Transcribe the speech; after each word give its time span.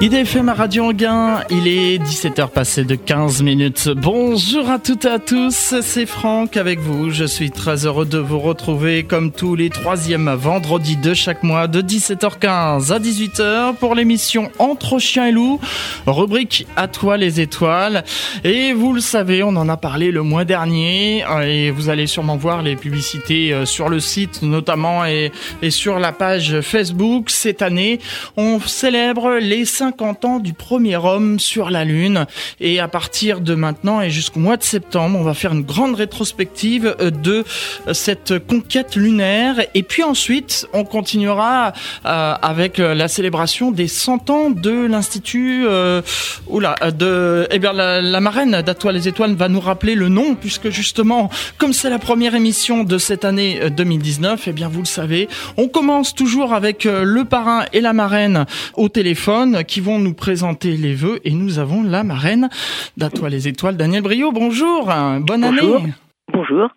IDFM 0.00 0.48
à 0.48 0.54
Radio 0.54 0.84
Anguin, 0.84 1.40
il 1.50 1.66
est 1.66 1.98
17h 1.98 2.50
passé 2.50 2.84
de 2.84 2.94
15 2.94 3.42
minutes. 3.42 3.88
Bonjour 3.88 4.70
à 4.70 4.78
toutes 4.78 5.06
et 5.06 5.08
à 5.08 5.18
tous, 5.18 5.74
c'est 5.82 6.06
Franck 6.06 6.56
avec 6.56 6.78
vous. 6.78 7.10
Je 7.10 7.24
suis 7.24 7.50
très 7.50 7.84
heureux 7.84 8.06
de 8.06 8.18
vous 8.18 8.38
retrouver 8.38 9.02
comme 9.02 9.32
tous 9.32 9.56
les 9.56 9.70
troisièmes 9.70 10.32
vendredis 10.34 10.96
de 10.96 11.14
chaque 11.14 11.42
mois 11.42 11.66
de 11.66 11.82
17h15 11.82 12.92
à 12.92 13.00
18h 13.00 13.74
pour 13.74 13.96
l'émission 13.96 14.52
Entre 14.60 15.00
chiens 15.00 15.26
et 15.26 15.32
loups, 15.32 15.58
rubrique 16.06 16.68
À 16.76 16.86
toi 16.86 17.16
les 17.16 17.40
étoiles. 17.40 18.04
Et 18.44 18.72
vous 18.74 18.92
le 18.92 19.00
savez, 19.00 19.42
on 19.42 19.56
en 19.56 19.68
a 19.68 19.76
parlé 19.76 20.12
le 20.12 20.22
mois 20.22 20.44
dernier 20.44 21.24
et 21.42 21.72
vous 21.72 21.88
allez 21.88 22.06
sûrement 22.06 22.36
voir 22.36 22.62
les 22.62 22.76
publicités 22.76 23.52
euh, 23.52 23.66
sur 23.66 23.88
le 23.88 23.98
site 23.98 24.42
notamment 24.42 25.04
et, 25.04 25.32
et 25.60 25.72
sur 25.72 25.98
la 25.98 26.12
page 26.12 26.60
Facebook. 26.60 27.30
Cette 27.30 27.62
année, 27.62 27.98
on 28.36 28.60
célèbre 28.60 29.38
les 29.40 29.64
5 29.64 29.87
50 29.88 30.24
ans 30.26 30.38
du 30.38 30.52
premier 30.52 30.96
homme 30.96 31.38
sur 31.38 31.70
la 31.70 31.84
Lune. 31.84 32.26
Et 32.60 32.78
à 32.78 32.88
partir 32.88 33.40
de 33.40 33.54
maintenant 33.54 34.02
et 34.02 34.10
jusqu'au 34.10 34.38
mois 34.38 34.58
de 34.58 34.62
septembre, 34.62 35.18
on 35.18 35.22
va 35.22 35.32
faire 35.32 35.54
une 35.54 35.62
grande 35.62 35.94
rétrospective 35.94 36.94
euh, 37.00 37.10
de 37.10 37.42
euh, 37.86 37.94
cette 37.94 38.38
conquête 38.38 38.96
lunaire. 38.96 39.54
Et 39.74 39.82
puis 39.82 40.02
ensuite, 40.02 40.66
on 40.74 40.84
continuera 40.84 41.72
euh, 42.04 42.34
avec 42.42 42.76
la 42.76 43.08
célébration 43.08 43.70
des 43.70 43.88
100 43.88 44.28
ans 44.30 44.50
de 44.50 44.86
l'Institut... 44.86 45.66
Euh, 45.66 46.02
oula, 46.48 46.74
de... 46.94 47.48
Eh 47.50 47.58
bien, 47.58 47.72
la, 47.72 48.20
marraine 48.20 48.60
d'Atoile 48.60 48.96
les 48.96 49.08
Étoiles 49.08 49.34
va 49.36 49.48
nous 49.48 49.60
rappeler 49.60 49.94
le 49.94 50.10
nom, 50.10 50.34
puisque 50.34 50.68
justement, 50.68 51.30
comme 51.56 51.72
c'est 51.72 51.88
la 51.88 51.98
première 51.98 52.34
émission 52.34 52.84
de 52.84 52.98
cette 52.98 53.24
année 53.24 53.70
2019, 53.70 54.48
eh 54.48 54.52
bien, 54.52 54.68
vous 54.68 54.80
le 54.80 54.86
savez, 54.86 55.28
on 55.56 55.68
commence 55.68 56.14
toujours 56.14 56.52
avec 56.52 56.84
le 56.84 57.24
parrain 57.24 57.64
et 57.72 57.80
la 57.80 57.92
marraine 57.94 58.44
au 58.74 58.88
téléphone 58.88 59.64
qui 59.64 59.77
vont 59.80 59.98
nous 59.98 60.14
présenter 60.14 60.76
les 60.76 60.94
vœux 60.94 61.18
et 61.24 61.32
nous 61.32 61.58
avons 61.58 61.82
la 61.82 62.04
marraine 62.04 62.48
d'Atoile 62.96 63.32
les 63.32 63.48
Étoiles, 63.48 63.76
Daniel 63.76 64.02
Brio. 64.02 64.32
Bonjour, 64.32 64.86
bonne 65.20 65.42
Bonjour. 65.42 65.76
année. 65.76 65.92
Bonjour. 66.32 66.68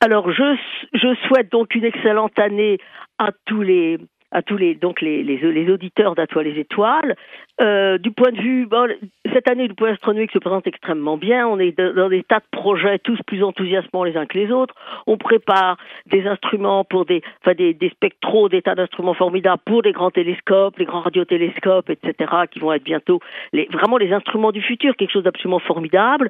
Alors, 0.00 0.30
je, 0.30 0.56
je 0.94 1.14
souhaite 1.26 1.50
donc 1.50 1.74
une 1.74 1.84
excellente 1.84 2.38
année 2.38 2.78
à 3.18 3.30
tous 3.46 3.62
les 3.62 3.98
à 4.30 4.42
tous 4.42 4.56
les 4.56 4.74
donc 4.74 5.00
les, 5.00 5.22
les, 5.22 5.38
les 5.38 5.70
auditeurs 5.70 6.14
d'Atoile 6.14 6.46
les 6.46 6.60
Étoiles. 6.60 7.16
Euh, 7.60 7.98
du 7.98 8.12
point 8.12 8.30
de 8.30 8.40
vue, 8.40 8.66
bon, 8.66 8.88
cette 9.32 9.50
année, 9.50 9.66
du 9.66 9.74
point 9.74 9.92
astronomique 9.92 10.30
se 10.30 10.38
présente 10.38 10.66
extrêmement 10.66 11.16
bien. 11.16 11.46
On 11.46 11.58
est 11.58 11.76
dans 11.78 12.08
des 12.08 12.22
tas 12.22 12.38
de 12.38 12.44
projets, 12.50 12.98
tous 12.98 13.18
plus 13.26 13.42
enthousiasmants 13.42 14.04
les 14.04 14.16
uns 14.16 14.26
que 14.26 14.38
les 14.38 14.52
autres. 14.52 14.74
On 15.06 15.16
prépare 15.16 15.76
des 16.06 16.26
instruments 16.26 16.84
pour 16.84 17.04
des, 17.04 17.22
enfin 17.42 17.54
des, 17.54 17.74
des 17.74 17.90
spectros, 17.90 18.48
des 18.48 18.62
tas 18.62 18.74
d'instruments 18.74 19.14
formidables 19.14 19.62
pour 19.64 19.82
les 19.82 19.92
grands 19.92 20.10
télescopes, 20.10 20.78
les 20.78 20.84
grands 20.84 21.00
radiotélescopes, 21.00 21.90
etc., 21.90 22.32
qui 22.50 22.60
vont 22.60 22.72
être 22.72 22.84
bientôt 22.84 23.20
les, 23.52 23.68
vraiment 23.72 23.96
les 23.96 24.12
instruments 24.12 24.52
du 24.52 24.62
futur, 24.62 24.94
quelque 24.96 25.12
chose 25.12 25.24
d'absolument 25.24 25.58
formidable. 25.58 26.28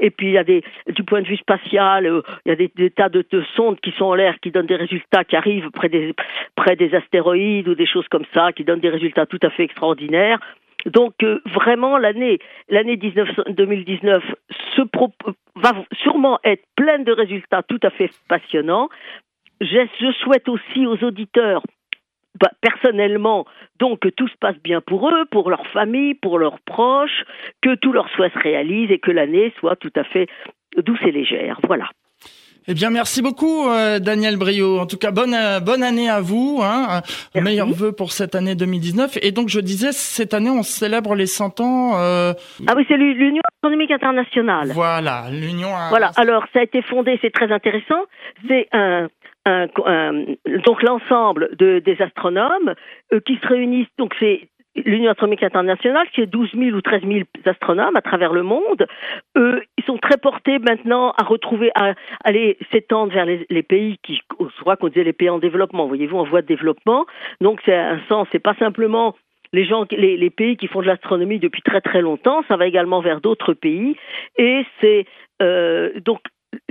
Et 0.00 0.10
puis 0.10 0.28
il 0.28 0.32
y 0.32 0.38
a 0.38 0.44
des, 0.44 0.64
du 0.88 1.04
point 1.04 1.22
de 1.22 1.28
vue 1.28 1.36
spatial, 1.36 2.06
euh, 2.06 2.22
il 2.44 2.48
y 2.48 2.52
a 2.52 2.56
des, 2.56 2.90
tas 2.90 3.08
de, 3.08 3.24
de, 3.30 3.44
sondes 3.54 3.78
qui 3.80 3.92
sont 3.92 4.06
en 4.06 4.14
l'air, 4.14 4.40
qui 4.40 4.50
donnent 4.50 4.66
des 4.66 4.76
résultats, 4.76 5.24
qui 5.24 5.36
arrivent 5.36 5.70
près 5.70 5.88
des, 5.88 6.14
près 6.56 6.74
des 6.76 6.94
astéroïdes 6.94 7.68
ou 7.68 7.74
des 7.74 7.86
choses 7.86 8.08
comme 8.08 8.24
ça, 8.34 8.52
qui 8.52 8.64
donnent 8.64 8.80
des 8.80 8.88
résultats 8.88 9.26
tout 9.26 9.38
à 9.42 9.50
fait 9.50 9.64
extraordinaires. 9.64 10.40
Donc 10.86 11.14
euh, 11.22 11.40
vraiment 11.44 11.98
l'année 11.98 12.38
l'année 12.70 12.96
2019 12.96 14.24
se 14.76 14.82
pro, 14.82 15.12
va 15.54 15.72
sûrement 16.02 16.38
être 16.44 16.64
pleine 16.76 17.04
de 17.04 17.12
résultats 17.12 17.62
tout 17.62 17.80
à 17.82 17.90
fait 17.90 18.10
passionnants. 18.28 18.88
Je, 19.60 19.86
je 20.00 20.12
souhaite 20.12 20.48
aussi 20.48 20.86
aux 20.86 21.04
auditeurs 21.04 21.62
bah, 22.38 22.50
personnellement, 22.60 23.44
donc 23.78 24.00
que 24.00 24.08
tout 24.08 24.28
se 24.28 24.36
passe 24.40 24.56
bien 24.62 24.80
pour 24.80 25.08
eux, 25.08 25.24
pour 25.30 25.50
leur 25.50 25.66
famille, 25.68 26.14
pour 26.14 26.38
leurs 26.38 26.60
proches, 26.60 27.24
que 27.60 27.74
tous 27.76 27.92
leurs 27.92 28.08
souhaits 28.10 28.32
se 28.32 28.38
réalisent 28.38 28.90
et 28.90 28.98
que 28.98 29.10
l'année 29.10 29.52
soit 29.58 29.76
tout 29.76 29.92
à 29.96 30.04
fait 30.04 30.28
douce 30.76 31.00
et 31.02 31.12
légère. 31.12 31.58
Voilà. 31.66 31.88
Eh 32.68 32.74
bien, 32.74 32.90
merci 32.90 33.22
beaucoup, 33.22 33.68
euh, 33.68 33.98
Daniel 33.98 34.36
Brio. 34.36 34.78
En 34.78 34.86
tout 34.86 34.98
cas, 34.98 35.10
bonne 35.10 35.34
euh, 35.34 35.60
bonne 35.60 35.82
année 35.82 36.10
à 36.10 36.20
vous. 36.20 36.60
Hein. 36.62 37.00
Meilleurs 37.34 37.72
vœux 37.72 37.92
pour 37.92 38.12
cette 38.12 38.34
année 38.34 38.54
2019. 38.54 39.18
Et 39.22 39.32
donc, 39.32 39.48
je 39.48 39.60
disais, 39.60 39.92
cette 39.92 40.34
année, 40.34 40.50
on 40.50 40.62
célèbre 40.62 41.14
les 41.14 41.26
100 41.26 41.60
ans. 41.60 41.98
Euh... 41.98 42.32
Ah 42.68 42.74
oui, 42.76 42.84
c'est 42.86 42.96
l'Union 42.96 43.40
astronomique 43.56 43.90
internationale. 43.90 44.72
Voilà, 44.72 45.24
l'Union. 45.30 45.70
Voilà. 45.88 46.12
Alors, 46.16 46.44
ça 46.52 46.60
a 46.60 46.62
été 46.62 46.82
fondé. 46.82 47.18
C'est 47.22 47.32
très 47.32 47.50
intéressant. 47.50 48.02
C'est 48.46 48.68
un 48.72 49.08
donc 49.46 50.82
l'ensemble 50.82 51.56
de, 51.56 51.78
des 51.78 52.00
astronomes 52.02 52.74
euh, 53.12 53.20
qui 53.20 53.36
se 53.36 53.46
réunissent. 53.46 53.88
Donc 53.98 54.14
c'est 54.18 54.48
l'Union 54.76 55.10
astronomique 55.10 55.42
internationale, 55.42 56.06
qui 56.12 56.20
est 56.20 56.26
12 56.26 56.50
000 56.54 56.76
ou 56.76 56.80
13 56.80 57.02
000 57.02 57.20
astronomes 57.44 57.96
à 57.96 58.02
travers 58.02 58.32
le 58.32 58.42
monde, 58.42 58.86
eux, 59.36 59.62
ils 59.76 59.84
sont 59.84 59.98
très 59.98 60.16
portés 60.16 60.58
maintenant 60.60 61.12
à 61.18 61.24
retrouver, 61.24 61.72
à 61.74 61.94
aller 62.22 62.56
s'étendre 62.70 63.12
vers 63.12 63.26
les, 63.26 63.46
les, 63.50 63.64
pays 63.64 63.98
qui, 64.02 64.20
je 64.38 64.60
crois 64.60 64.76
qu'on 64.76 64.88
disait 64.88 65.02
les 65.02 65.12
pays 65.12 65.28
en 65.28 65.38
développement, 65.38 65.88
voyez-vous, 65.88 66.16
en 66.16 66.24
voie 66.24 66.42
de 66.42 66.46
développement. 66.46 67.04
Donc 67.40 67.60
c'est 67.64 67.74
un 67.74 68.00
sens, 68.08 68.28
c'est 68.30 68.38
pas 68.38 68.54
simplement 68.54 69.16
les 69.52 69.64
gens, 69.64 69.84
les, 69.90 70.16
les 70.16 70.30
pays 70.30 70.56
qui 70.56 70.68
font 70.68 70.80
de 70.80 70.86
l'astronomie 70.86 71.38
depuis 71.38 71.62
très 71.62 71.80
très 71.80 72.00
longtemps, 72.00 72.44
ça 72.46 72.56
va 72.56 72.66
également 72.66 73.00
vers 73.00 73.20
d'autres 73.20 73.54
pays, 73.54 73.96
et 74.38 74.64
c'est 74.80 75.06
euh, 75.42 75.90
donc 76.04 76.20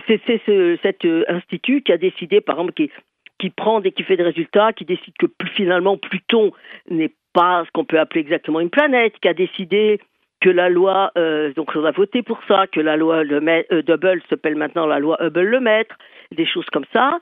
c'est 0.07 0.41
ce, 0.45 0.77
cet 0.81 1.05
euh, 1.05 1.23
institut 1.27 1.81
qui 1.81 1.91
a 1.91 1.97
décidé, 1.97 2.41
par 2.41 2.55
exemple, 2.55 2.73
qui, 2.73 2.91
qui 3.37 3.49
prend 3.49 3.81
et 3.81 3.91
qui 3.91 4.03
fait 4.03 4.17
des 4.17 4.23
résultats, 4.23 4.73
qui 4.73 4.85
décide 4.85 5.13
que 5.17 5.27
finalement 5.55 5.97
Pluton 5.97 6.51
n'est 6.89 7.13
pas 7.33 7.63
ce 7.65 7.71
qu'on 7.71 7.85
peut 7.85 7.99
appeler 7.99 8.21
exactement 8.21 8.59
une 8.59 8.69
planète, 8.69 9.13
qui 9.21 9.27
a 9.27 9.33
décidé 9.33 9.99
que 10.41 10.49
la 10.49 10.69
loi, 10.69 11.11
euh, 11.17 11.53
donc 11.53 11.71
on 11.75 11.83
a 11.83 11.91
voté 11.91 12.23
pour 12.23 12.39
ça, 12.47 12.65
que 12.67 12.79
la 12.79 12.97
loi 12.97 13.23
le 13.23 13.41
euh, 13.71 13.81
Hubble 13.87 14.21
s'appelle 14.29 14.55
maintenant 14.55 14.85
la 14.85 14.99
loi 14.99 15.17
Hubble-Lemaitre, 15.21 15.97
des 16.35 16.45
choses 16.45 16.67
comme 16.71 16.85
ça. 16.93 17.19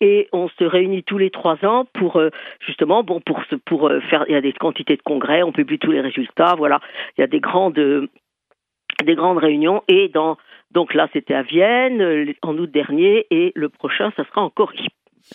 Et 0.00 0.28
on 0.32 0.48
se 0.48 0.62
réunit 0.62 1.02
tous 1.02 1.18
les 1.18 1.30
trois 1.30 1.64
ans 1.64 1.84
pour 1.92 2.22
justement 2.60 3.02
bon 3.02 3.20
pour 3.20 3.42
pour 3.64 3.90
faire 4.08 4.24
il 4.28 4.32
y 4.32 4.36
a 4.36 4.40
des 4.40 4.52
quantités 4.52 4.94
de 4.94 5.02
congrès, 5.02 5.42
on 5.42 5.50
publie 5.50 5.80
tous 5.80 5.90
les 5.90 6.00
résultats, 6.00 6.54
voilà, 6.56 6.78
il 7.16 7.22
y 7.22 7.24
a 7.24 7.26
des 7.26 7.40
grandes 7.40 8.08
des 9.04 9.14
grandes 9.14 9.38
réunions 9.38 9.82
et 9.88 10.08
dans 10.08 10.36
donc 10.72 10.94
là 10.94 11.08
c'était 11.12 11.34
à 11.34 11.42
Vienne 11.42 12.34
en 12.42 12.56
août 12.56 12.70
dernier 12.70 13.26
et 13.30 13.52
le 13.54 13.68
prochain 13.68 14.12
ça 14.16 14.24
sera 14.24 14.42
en 14.42 14.50
Corée. 14.50 14.76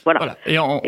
Voilà. 0.03 0.19
voilà. 0.19 0.37
Et 0.45 0.57
on, 0.59 0.81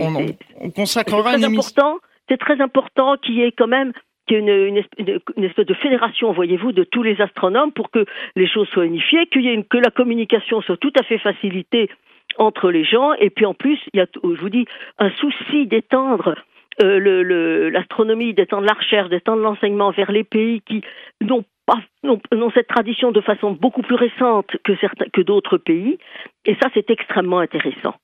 on 0.60 0.72
consacrera 0.72 1.36
une 1.36 1.44
émission 1.44 2.00
c'est 2.30 2.38
très 2.38 2.60
important 2.62 3.18
qu'il 3.18 3.36
y 3.36 3.42
ait 3.42 3.52
quand 3.52 3.68
même 3.68 3.94
qu'il 4.28 4.38
y 4.38 4.40
ait 4.40 4.68
une, 4.68 4.78
une, 4.98 5.20
une, 5.38 5.44
espèce 5.44 5.68
de 5.68 5.74
fédération, 5.76 6.32
voyez-vous, 6.32 6.72
de 6.72 6.84
tous 6.84 7.04
les 7.04 7.22
astronomes 7.22 7.72
pour 7.72 7.92
que 7.92 8.06
les 8.36 8.48
choses 8.48 8.68
soient 8.70 8.86
unifiées, 8.86 9.28
qu'il 9.28 9.44
y 9.44 9.50
ait 9.50 9.54
une, 9.54 9.66
que 9.66 9.78
la 9.78 9.92
communication 9.92 10.62
soit 10.62 10.78
tout 10.78 10.94
à 11.00 11.04
fait 11.04 11.20
facilitée 11.20 11.90
entre 12.38 12.72
les 12.72 12.84
gens, 12.84 13.14
et 13.14 13.30
puis 13.30 13.46
en 13.46 13.54
plus, 13.54 13.80
il 13.94 14.00
y 14.00 14.02
a, 14.02 14.08
je 14.16 14.42
vous 14.42 14.50
dis, 14.50 14.66
un 14.98 15.12
souci 15.12 15.68
d'étendre 15.68 16.36
euh, 16.84 17.70
l'astronomie, 17.70 18.34
d'étendre 18.34 18.66
la 18.66 18.74
recherche, 18.74 19.10
d'étendre 19.10 19.42
l'enseignement 19.42 19.92
vers 19.92 20.12
les 20.12 20.24
pays 20.24 20.62
qui 20.62 20.82
n'ont 21.22 21.46
pas 21.66 21.80
non, 22.04 22.20
non, 22.34 22.52
cette 22.54 22.68
tradition 22.68 23.12
de 23.12 23.22
façon 23.22 23.52
beaucoup 23.52 23.82
plus 23.82 23.96
récente 23.96 24.48
que 24.64 24.76
certains 24.80 25.06
que 25.12 25.22
d'autres 25.22 25.58
pays, 25.58 25.98
et 26.46 26.56
ça 26.62 26.70
c'est 26.74 26.90
extrêmement 26.90 27.40
intéressant. 27.40 27.96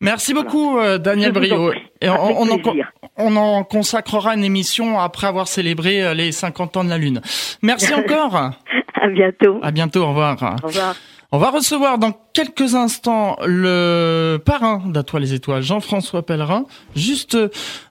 Merci 0.00 0.32
beaucoup, 0.32 0.72
voilà. 0.72 0.90
euh, 0.90 0.98
Daniel 0.98 1.32
Brio. 1.32 1.72
Et 2.00 2.08
on, 2.08 2.42
on, 2.42 2.50
en, 2.50 2.60
on, 3.16 3.36
en, 3.36 3.64
consacrera 3.64 4.34
une 4.34 4.44
émission 4.44 5.00
après 5.00 5.26
avoir 5.26 5.48
célébré 5.48 6.04
euh, 6.04 6.14
les 6.14 6.30
50 6.30 6.76
ans 6.76 6.84
de 6.84 6.90
la 6.90 6.98
Lune. 6.98 7.20
Merci 7.62 7.92
encore. 7.96 8.36
à 8.36 9.08
bientôt. 9.08 9.58
À 9.62 9.72
bientôt, 9.72 10.02
au 10.02 10.08
revoir. 10.08 10.36
Au 10.62 10.66
revoir. 10.68 10.94
On 11.30 11.36
va 11.36 11.50
recevoir 11.50 11.98
dans 11.98 12.12
quelques 12.32 12.74
instants 12.74 13.36
le 13.44 14.38
parrain 14.42 14.82
d'Atoile 14.86 15.22
les 15.22 15.34
Étoiles, 15.34 15.62
Jean-François 15.62 16.24
Pellerin. 16.24 16.64
Juste 16.96 17.36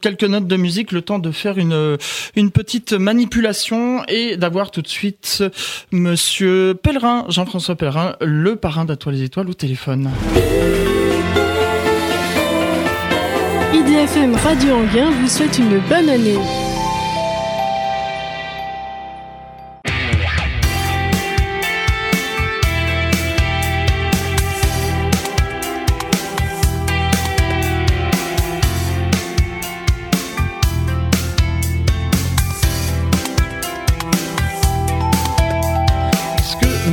quelques 0.01 0.23
notes 0.23 0.47
de 0.47 0.55
musique, 0.55 0.91
le 0.91 1.03
temps 1.03 1.19
de 1.19 1.29
faire 1.29 1.59
une, 1.59 1.97
une 2.35 2.49
petite 2.49 2.93
manipulation 2.93 4.03
et 4.07 4.37
d'avoir 4.37 4.71
tout 4.71 4.81
de 4.81 4.87
suite 4.87 5.43
Monsieur 5.91 6.73
Pellerin, 6.81 7.25
Jean-François 7.29 7.75
Pellerin, 7.75 8.15
le 8.21 8.55
parrain 8.55 8.85
d'Atoile 8.85 9.13
les 9.13 9.23
Étoiles 9.23 9.49
au 9.49 9.53
téléphone. 9.53 10.09
IDFM 13.71 14.33
Radio 14.33 14.77
Anguin 14.77 15.11
vous 15.11 15.27
souhaite 15.27 15.59
une 15.59 15.77
bonne 15.87 16.09
année. 16.09 16.39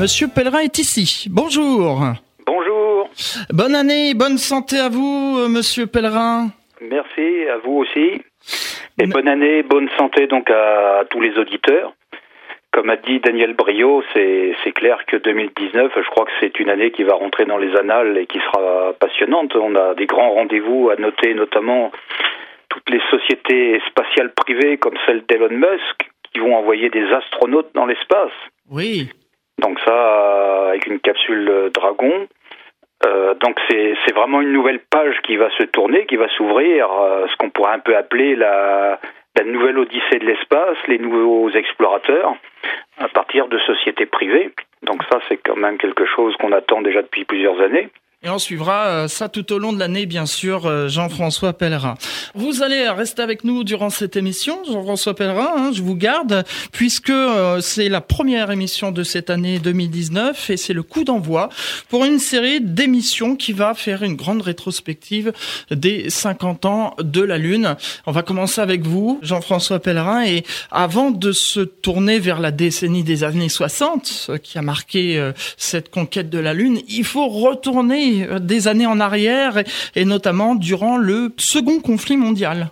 Monsieur 0.05 0.29
Pellerin 0.29 0.59
est 0.59 0.79
ici. 0.79 1.29
Bonjour. 1.31 1.99
Bonjour. 2.45 3.09
Bonne 3.49 3.75
année, 3.75 4.13
bonne 4.13 4.37
santé 4.37 4.77
à 4.79 4.91
vous, 4.91 5.49
Monsieur 5.49 5.87
Pellerin. 5.87 6.49
Merci, 6.83 7.49
à 7.49 7.57
vous 7.65 7.79
aussi. 7.79 8.21
Et 9.01 9.07
bonne 9.07 9.29
année, 9.29 9.63
bonne 9.63 9.89
santé 9.97 10.27
donc 10.27 10.51
à 10.51 11.05
tous 11.09 11.23
les 11.23 11.39
auditeurs. 11.39 11.95
Comme 12.71 12.91
a 12.91 12.97
dit 12.97 13.19
Daniel 13.21 13.55
Brio, 13.55 14.03
c'est 14.13 14.73
clair 14.75 14.99
que 15.07 15.17
2019, 15.17 15.93
je 15.97 16.11
crois 16.11 16.27
que 16.27 16.33
c'est 16.39 16.61
une 16.61 16.69
année 16.69 16.91
qui 16.91 17.03
va 17.03 17.15
rentrer 17.15 17.47
dans 17.47 17.57
les 17.57 17.75
annales 17.75 18.19
et 18.19 18.27
qui 18.27 18.41
sera 18.41 18.93
passionnante. 19.01 19.57
On 19.57 19.75
a 19.75 19.95
des 19.95 20.05
grands 20.05 20.33
rendez-vous 20.33 20.91
à 20.91 20.97
noter, 21.01 21.33
notamment 21.33 21.91
toutes 22.69 22.91
les 22.91 23.01
sociétés 23.11 23.81
spatiales 23.89 24.35
privées 24.35 24.77
comme 24.77 24.99
celle 25.07 25.25
d'Elon 25.27 25.49
Musk 25.49 26.11
qui 26.31 26.41
vont 26.41 26.55
envoyer 26.57 26.91
des 26.91 27.07
astronautes 27.11 27.71
dans 27.73 27.87
l'espace. 27.87 28.33
Oui. 28.71 29.09
Donc 29.59 29.79
ça, 29.81 30.69
avec 30.69 30.87
une 30.87 31.01
capsule 31.01 31.71
Dragon. 31.73 32.27
Euh, 33.07 33.35
donc 33.35 33.59
c'est 33.69 34.15
vraiment 34.15 34.41
une 34.41 34.53
nouvelle 34.53 34.81
page 34.81 35.17
qui 35.23 35.37
va 35.37 35.51
se 35.59 35.65
tourner, 35.65 36.07
qui 36.07 36.17
va 36.17 36.29
s'ouvrir, 36.29 36.91
euh, 36.91 37.27
ce 37.29 37.37
qu'on 37.37 37.51
pourrait 37.51 37.75
un 37.75 37.79
peu 37.81 37.97
appeler 37.97 38.37
la, 38.37 38.99
la 39.37 39.45
nouvelle 39.45 39.79
odyssée 39.79 40.19
de 40.21 40.27
l'espace, 40.27 40.77
les 40.87 40.99
nouveaux 40.99 41.51
explorateurs, 41.51 42.35
à 42.99 43.09
partir 43.09 43.49
de 43.49 43.59
sociétés 43.59 44.07
privées. 44.07 44.53
Donc 44.83 45.03
ça, 45.11 45.19
c'est 45.29 45.39
quand 45.39 45.57
même 45.57 45.79
quelque 45.79 46.07
chose 46.07 46.37
qu'on 46.37 46.53
attend 46.53 46.83
déjà 46.83 47.03
depuis 47.03 47.25
plusieurs 47.25 47.61
années. 47.61 47.89
Et 48.27 48.31
on 48.31 48.39
suivra 48.39 48.87
euh, 48.87 49.09
ça 49.09 49.29
tout 49.29 49.53
au 49.53 49.59
long 49.59 49.75
de 49.75 49.79
l'année, 49.79 50.07
bien 50.07 50.25
sûr, 50.25 50.65
euh, 50.65 50.89
Jean-François 50.89 51.53
Pellerin. 51.53 51.97
Vous 52.35 52.63
allez 52.63 52.89
rester 52.89 53.21
avec 53.21 53.45
nous 53.45 53.65
durant 53.65 53.91
cette 53.91 54.17
émission, 54.17 54.63
Jean-François 54.65 55.15
Pellerin, 55.15 55.53
hein, 55.55 55.71
je 55.75 55.83
vous 55.83 55.95
garde, 55.95 56.43
puisque 56.73 57.11
euh, 57.11 57.61
c'est 57.61 57.91
la 57.91 58.01
première 58.01 58.51
émission 58.51 58.93
de 58.93 59.03
cette 59.03 59.29
année 59.29 59.59
2019 59.59 60.49
et 60.49 60.57
c'est 60.57 60.73
le 60.73 60.83
coup 60.83 61.05
d'envoi 61.05 61.51
pour 61.91 62.07
une 62.07 62.19
série 62.19 62.63
d'émissions 62.63 63.37
qui 63.37 63.53
va 63.53 63.75
faire 63.75 64.03
une 64.03 64.17
grande 64.17 64.41
rétrospective 64.41 65.35
des 65.71 66.09
50 66.09 66.65
ans 66.65 66.95
de 67.01 67.21
la 67.21 67.37
Lune. 67.37 67.77
On 68.07 68.13
va 68.13 68.23
commencer 68.23 68.63
avec 68.63 68.87
vous, 68.87 69.19
Jean-François 69.21 69.81
Pellerin, 69.81 70.25
et 70.25 70.45
avant 70.71 71.11
de 71.11 71.31
se 71.33 71.61
tourner 71.61 72.21
vers 72.21 72.41
la 72.41 72.53
décennie 72.53 73.05
des 73.05 73.23
années 73.23 73.51
60, 73.51 74.31
qui 74.43 74.57
a 74.57 74.63
marqué 74.63 75.33
cette 75.59 75.91
conquête 75.91 76.31
de 76.31 76.39
la 76.39 76.55
Lune, 76.55 76.81
il 76.89 77.05
faut 77.05 77.29
retourner 77.29 78.14
euh, 78.23 78.39
des 78.39 78.69
années 78.69 78.87
en 78.87 79.01
arrière 79.01 79.55
et, 79.95 80.05
notamment 80.05 80.55
durant 80.55 80.97
le 80.97 81.29
second 81.37 81.81
conflit 81.81 82.17
mondial. 82.17 82.69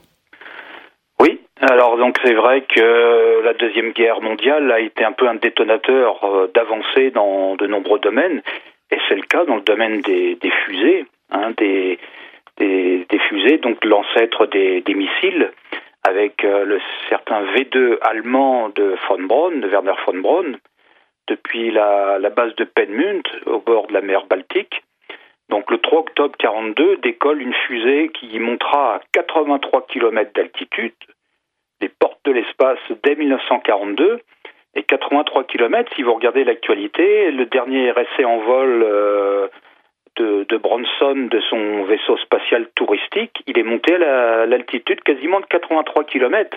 Oui, 1.20 1.40
alors 1.60 1.96
donc 1.98 2.16
c'est 2.24 2.34
vrai 2.34 2.62
que 2.62 3.42
la 3.44 3.54
deuxième 3.54 3.92
guerre 3.92 4.20
mondiale 4.20 4.70
a 4.70 4.80
été 4.80 5.04
un 5.04 5.12
peu 5.12 5.28
un 5.28 5.34
détonateur 5.34 6.24
euh, 6.24 6.50
d'avancées 6.54 7.10
dans 7.10 7.56
de 7.56 7.66
nombreux 7.66 7.98
domaines, 7.98 8.42
et 8.90 8.98
c'est 9.08 9.14
le 9.14 9.22
cas 9.22 9.44
dans 9.44 9.56
le 9.56 9.62
domaine 9.62 10.00
des, 10.00 10.38
fusées, 10.66 11.06
hein, 11.30 11.52
des, 11.56 11.98
fusées, 13.28 13.58
donc 13.58 13.84
l'ancêtre 13.84 14.46
des, 14.46 14.82
missiles, 14.94 15.50
avec 16.04 16.44
euh, 16.44 16.64
le 16.64 16.80
certain 17.08 17.42
V2 17.54 17.98
allemand 18.02 18.68
de 18.68 18.96
von 19.08 19.22
Braun, 19.22 19.60
de 19.60 19.68
Werner 19.68 19.94
von 20.04 20.18
Braun, 20.18 20.58
depuis 21.28 21.70
la, 21.70 22.18
la 22.18 22.30
base 22.30 22.54
de 22.56 22.64
Penmund 22.64 23.22
au 23.46 23.60
bord 23.60 23.86
de 23.86 23.94
la 23.94 24.00
mer 24.00 24.26
Baltique, 24.26 24.82
donc 25.52 25.70
le 25.70 25.76
3 25.76 25.98
octobre 25.98 26.34
42 26.38 26.96
décolle 27.02 27.42
une 27.42 27.52
fusée 27.52 28.08
qui 28.14 28.38
montera 28.38 28.94
à 28.94 29.00
83 29.12 29.86
km 29.86 30.30
d'altitude 30.34 30.94
des 31.82 31.90
portes 31.90 32.24
de 32.24 32.32
l'espace 32.32 32.78
dès 33.04 33.16
1942 33.16 34.20
et 34.74 34.82
83 34.82 35.44
km, 35.44 35.92
si 35.94 36.02
vous 36.02 36.14
regardez 36.14 36.44
l'actualité, 36.44 37.30
le 37.30 37.44
dernier 37.44 37.90
essai 37.90 38.24
en 38.24 38.38
vol 38.38 38.82
euh, 38.82 39.48
de, 40.16 40.56
Bronson 40.56 41.28
de 41.30 41.40
son 41.50 41.84
vaisseau 41.84 42.16
spatial 42.16 42.66
touristique, 42.74 43.42
il 43.46 43.58
est 43.58 43.62
monté 43.62 43.94
à 43.96 44.46
l'altitude 44.46 45.02
quasiment 45.02 45.40
de 45.40 45.46
83 45.46 46.04
km. 46.04 46.56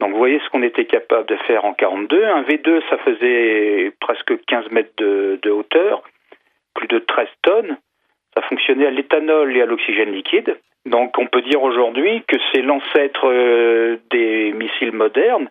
Donc 0.00 0.10
vous 0.10 0.18
voyez 0.18 0.40
ce 0.40 0.50
qu'on 0.50 0.64
était 0.64 0.86
capable 0.86 1.26
de 1.28 1.36
faire 1.46 1.64
en 1.64 1.74
42. 1.74 2.24
Un 2.24 2.42
V2, 2.42 2.82
ça 2.90 2.98
faisait 2.98 3.92
presque 4.00 4.44
15 4.46 4.72
mètres 4.72 4.96
de 4.96 5.50
hauteur, 5.50 6.02
plus 6.74 6.88
de 6.88 6.98
13 6.98 7.28
tonnes. 7.42 7.78
Ça 8.34 8.42
fonctionnait 8.42 8.86
à 8.86 8.90
l'éthanol 8.90 9.56
et 9.56 9.62
à 9.62 9.66
l'oxygène 9.66 10.12
liquide. 10.12 10.56
Donc 10.86 11.18
on 11.18 11.26
peut 11.26 11.42
dire 11.42 11.62
aujourd'hui 11.62 12.22
que 12.26 12.36
c'est 12.52 12.62
l'ancêtre 12.62 13.26
euh, 13.28 13.98
des 14.10 14.52
missiles 14.52 14.92
modernes. 14.92 15.48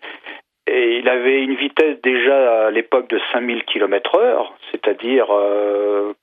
Et 0.68 0.98
il 1.00 1.10
avait 1.10 1.42
une 1.42 1.56
vitesse 1.56 2.00
déjà 2.02 2.68
à 2.68 2.72
l'époque 2.72 3.10
de 3.10 3.20
5000 3.32 3.64
km/h, 3.66 4.48
c'est-à-dire 4.72 5.28
euh, 5.32 6.14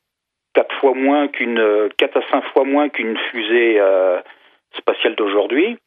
4 0.55 0.75
fois 0.77 0.95
moins 0.95 1.29
qu'une 1.29 1.89
4 1.97 2.17
à 2.17 2.23
5 2.31 2.45
fois 2.53 2.65
moins 2.65 2.89
qu'une 2.89 3.17
fusée 3.31 3.81
euh, 3.81 4.21
spatiale 4.77 5.17
d'aujourd'hui. 5.17 5.79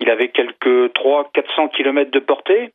Il 0.00 0.10
avait 0.10 0.28
quelques 0.28 0.92
3 0.94 1.30
400 1.32 1.68
km 1.68 2.10
de 2.10 2.18
portée. 2.18 2.72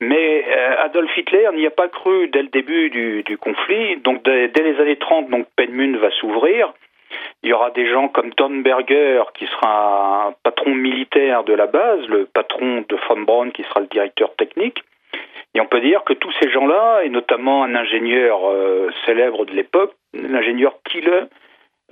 Mais 0.00 0.44
euh, 0.48 0.84
Adolf 0.84 1.16
Hitler 1.16 1.48
n'y 1.54 1.66
a 1.66 1.70
pas 1.70 1.88
cru 1.88 2.28
dès 2.28 2.42
le 2.42 2.48
début 2.48 2.90
du, 2.90 3.38
conflit. 3.38 3.96
Donc 3.98 4.22
dès, 4.24 4.48
les 4.48 4.80
années 4.80 4.96
30, 4.96 5.30
donc 5.30 5.46
Penmund 5.56 5.96
va 5.96 6.10
s'ouvrir. 6.10 6.72
Il 7.42 7.50
y 7.50 7.52
aura 7.52 7.70
des 7.70 7.88
gens 7.88 8.08
comme 8.08 8.30
Dornberger, 8.30 9.22
qui 9.34 9.46
sera 9.46 10.28
un 10.28 10.34
patron 10.42 10.74
militaire 10.74 11.44
de 11.44 11.52
la 11.52 11.66
base, 11.66 12.06
le 12.08 12.26
patron 12.26 12.84
de 12.88 12.96
von 13.08 13.20
Braun, 13.20 13.50
qui 13.50 13.62
sera 13.62 13.80
le 13.80 13.86
directeur 13.86 14.34
technique. 14.34 14.82
Et 15.54 15.60
on 15.60 15.66
peut 15.66 15.80
dire 15.80 16.02
que 16.02 16.14
tous 16.14 16.32
ces 16.40 16.50
gens-là, 16.50 17.02
et 17.04 17.08
notamment 17.08 17.62
un 17.62 17.76
ingénieur 17.76 18.40
euh, 18.48 18.90
célèbre 19.06 19.44
de 19.44 19.52
l'époque, 19.52 19.94
l'ingénieur 20.12 20.74
Thiele, 20.90 21.28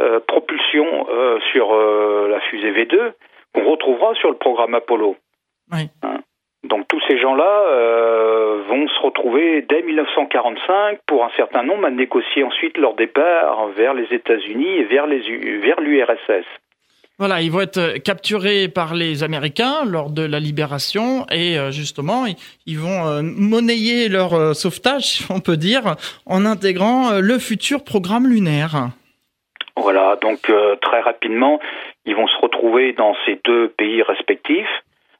euh, 0.00 0.18
propulsion 0.20 1.06
sur 1.52 1.72
la 1.72 2.40
fusée 2.40 2.72
V2, 2.72 3.12
qu'on 3.54 3.70
retrouvera 3.70 4.14
sur 4.14 4.30
le 4.30 4.36
programme 4.36 4.74
Apollo. 4.74 5.16
Oui. 5.70 5.88
Hein. 6.02 6.22
Donc 6.64 6.86
tous 6.86 7.00
ces 7.08 7.18
gens-là 7.18 7.64
euh, 7.72 8.62
vont 8.68 8.86
se 8.86 9.00
retrouver 9.00 9.62
dès 9.68 9.82
1945 9.82 11.00
pour 11.06 11.24
un 11.24 11.30
certain 11.36 11.64
nombre 11.64 11.86
à 11.86 11.90
négocier 11.90 12.44
ensuite 12.44 12.78
leur 12.78 12.94
départ 12.94 13.68
vers 13.76 13.94
les 13.94 14.06
États-Unis 14.12 14.78
et 14.78 14.84
vers 14.84 15.06
vers 15.06 15.80
l'URSS. 15.80 16.46
Voilà, 17.18 17.40
ils 17.40 17.50
vont 17.50 17.60
être 17.60 17.78
euh, 17.78 17.98
capturés 17.98 18.68
par 18.68 18.94
les 18.94 19.24
Américains 19.24 19.84
lors 19.84 20.10
de 20.10 20.24
la 20.24 20.38
libération 20.38 21.26
et 21.32 21.58
euh, 21.58 21.72
justement, 21.72 22.26
ils 22.66 22.78
vont 22.78 23.22
monnayer 23.22 24.08
leur 24.08 24.54
sauvetage, 24.54 25.26
on 25.30 25.40
peut 25.40 25.56
dire, 25.56 25.96
en 26.26 26.46
intégrant 26.46 27.18
le 27.20 27.38
futur 27.40 27.82
programme 27.82 28.28
lunaire. 28.28 28.90
Voilà, 29.76 30.16
donc 30.22 30.52
très 30.80 31.00
rapidement, 31.00 31.58
ils 32.04 32.14
vont 32.14 32.28
se 32.28 32.38
retrouver 32.40 32.92
dans 32.92 33.16
ces 33.26 33.40
deux 33.44 33.68
pays 33.68 34.02
respectifs 34.02 34.68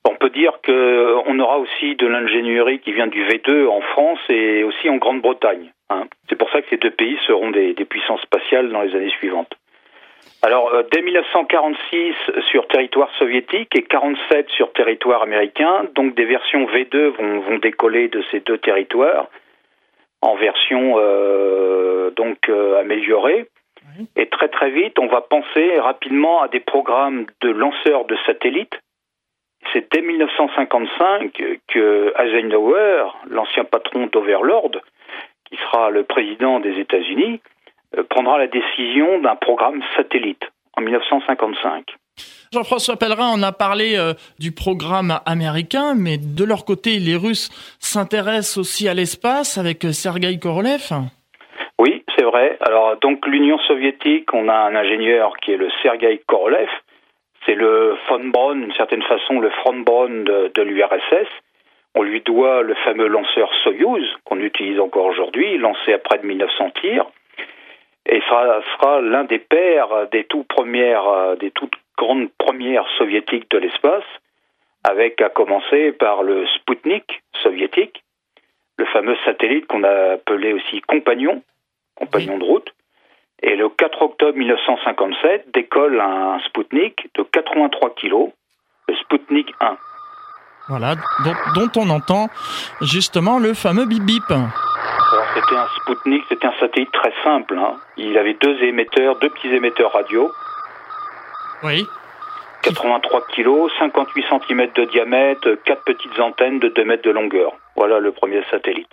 on 0.05 0.17
peut 0.17 0.31
dire 0.31 0.53
qu'on 0.65 0.73
euh, 0.73 1.39
aura 1.39 1.59
aussi 1.59 1.95
de 1.95 2.07
l'ingénierie 2.07 2.81
qui 2.81 2.93
vient 2.93 3.07
du 3.07 3.25
V2 3.25 3.69
en 3.69 3.81
France 3.81 4.19
et 4.29 4.65
aussi 4.65 4.89
en 4.89 4.97
Grande-Bretagne. 4.97 5.73
Hein. 5.91 6.07
C'est 6.29 6.37
pour 6.37 6.51
ça 6.51 6.61
que 6.61 6.69
ces 6.71 6.77
deux 6.77 6.91
pays 6.91 7.19
seront 7.27 7.51
des, 7.51 7.75
puissances 7.89 8.23
spatiales 8.23 8.71
dans 8.71 8.83
les 8.83 8.95
années 8.95 9.11
suivantes. 9.11 9.53
Alors, 10.43 10.75
euh, 10.75 10.83
dès 10.91 11.03
1946 11.03 12.15
sur 12.51 12.67
territoire 12.67 13.11
soviétique 13.19 13.77
et 13.77 13.83
47 13.83 14.49
sur 14.51 14.73
territoire 14.73 15.23
américain, 15.23 15.87
donc 15.95 16.15
des 16.15 16.25
versions 16.25 16.67
V2 16.67 17.09
vont, 17.11 17.59
décoller 17.59 18.09
de 18.09 18.23
ces 18.31 18.41
deux 18.41 18.59
territoires 18.59 19.29
en 20.21 20.35
version 20.35 20.95
euh, 20.99 22.11
donc 22.11 22.49
améliorée. 22.49 23.47
Et 24.17 24.27
très 24.27 24.49
très 24.49 24.71
vite, 24.71 24.99
on 24.99 25.07
va 25.07 25.21
penser 25.21 25.79
rapidement 25.79 26.43
à 26.43 26.49
des 26.49 26.61
programmes 26.61 27.27
de 27.43 27.51
lanceurs 27.51 28.07
de 28.07 28.17
satellites 28.27 28.81
c'est 29.73 29.91
dès 29.93 30.03
1955 30.03 31.33
que 31.69 32.13
Eisenhower, 32.19 33.05
l'ancien 33.29 33.65
patron 33.65 34.09
d'Overlord, 34.13 34.73
qui 35.45 35.57
sera 35.57 35.91
le 35.91 36.05
président 36.05 36.61
des 36.61 36.79
États-Unis, 36.79 37.41
euh, 37.97 38.03
prendra 38.09 38.39
la 38.39 38.47
décision 38.47 39.21
d'un 39.21 39.37
programme 39.37 39.83
satellite 39.97 40.43
en 40.77 40.83
1955. 40.83 41.85
Jean-François 42.53 42.97
Pellerin, 42.97 43.33
on 43.35 43.43
a 43.43 43.53
parlé 43.53 43.97
euh, 43.97 44.13
du 44.39 44.53
programme 44.53 45.19
américain, 45.25 45.95
mais 45.97 46.19
de 46.19 46.45
leur 46.45 46.65
côté, 46.65 46.99
les 46.99 47.17
Russes 47.17 47.49
s'intéressent 47.81 48.59
aussi 48.59 48.89
à 48.89 48.95
l'espace 48.95 49.57
avec 49.57 49.85
euh, 49.85 49.93
Sergei 49.93 50.39
Korolev. 50.39 50.93
Oui, 51.79 52.05
c'est 52.17 52.25
vrai. 52.25 52.59
Alors 52.61 52.97
donc 53.01 53.27
l'Union 53.27 53.59
soviétique, 53.59 54.33
on 54.35 54.49
a 54.49 54.55
un 54.55 54.77
ingénieur 54.77 55.37
qui 55.39 55.53
est 55.53 55.57
le 55.57 55.69
Sergei 55.83 56.21
Korolev, 56.27 56.69
c'est 57.47 57.55
le 57.55 57.97
von 58.09 58.25
Braun, 58.25 58.61
d'une 58.61 58.75
certaine 58.75 59.03
façon, 59.03 59.41
le 59.41 59.51
von 59.65 59.81
Braun 59.81 60.25
de, 60.25 60.63
l'URSS. 60.63 61.29
On 61.95 62.03
lui 62.03 62.21
doit 62.21 62.63
le 62.63 62.75
fameux 62.75 63.07
lanceur 63.07 63.53
Soyuz, 63.63 64.07
qu'on 64.25 64.41
utilise 64.41 64.81
encore 64.81 65.07
aujourd'hui, 65.07 65.59
lancé 65.59 65.93
à 65.93 65.99
près 65.99 66.19
de 66.19 66.27
1900 66.27 66.71
tirs. 66.81 67.07
Et 68.07 68.21
ça 68.29 68.63
sera 68.73 69.01
l'un 69.01 69.25
des 69.25 69.39
pères 69.39 70.09
des, 70.11 70.25
tout 70.25 70.45
premières, 70.45 71.37
des 71.39 71.51
toutes 71.51 71.75
grandes 71.99 72.31
premières 72.39 72.89
soviétiques 72.99 73.51
de 73.51 73.59
l'espace, 73.59 74.05
avec 74.85 75.21
à 75.21 75.29
commencer 75.29 75.93
par 75.93 76.23
le 76.23 76.47
Sputnik 76.47 77.23
soviétique, 77.43 78.03
le 78.79 78.85
fameux 78.87 79.17
satellite 79.25 79.67
qu'on 79.67 79.85
a 79.85 80.13
appelé 80.15 80.53
aussi 80.53 80.81
compagnon, 80.81 81.43
compagnon 81.95 82.39
de 82.39 82.45
route, 82.45 82.73
et 83.43 83.57
le 83.57 83.69
4 83.69 84.03
octobre 84.03 84.39
1957 84.39 85.47
décolle 85.53 86.01
un 86.01 86.39
Sputnik 86.47 87.09
de 87.15 87.23
83 87.23 87.91
kg, 87.97 88.33
le 88.89 88.95
Sputnik 88.97 89.53
1. 89.61 89.77
Voilà, 90.69 90.95
dont, 91.55 91.69
on 91.77 91.91
entend 91.91 92.29
justement 92.81 93.39
le 93.39 93.53
fameux 93.53 93.85
bip 93.85 94.05
bip. 94.05 94.31
Alors 94.31 95.27
c'était 95.35 95.57
un 95.57 95.67
Spoutnik, 95.81 96.23
c'était 96.29 96.47
un 96.47 96.55
satellite 96.61 96.93
très 96.93 97.13
simple. 97.25 97.59
Hein. 97.59 97.77
Il 97.97 98.17
avait 98.17 98.35
deux 98.35 98.63
émetteurs, 98.63 99.17
deux 99.19 99.31
petits 99.31 99.49
émetteurs 99.49 99.93
radio. 99.93 100.31
Oui. 101.65 101.85
83 102.63 103.27
kg, 103.35 103.69
58 103.81 104.25
cm 104.31 104.73
de 104.77 104.85
diamètre, 104.85 105.57
quatre 105.65 105.83
petites 105.85 106.19
antennes 106.21 106.61
de 106.61 106.69
2 106.69 106.85
mètres 106.85 107.03
de 107.03 107.11
longueur. 107.11 107.53
Voilà 107.75 107.99
le 107.99 108.13
premier 108.13 108.43
satellite. 108.51 108.89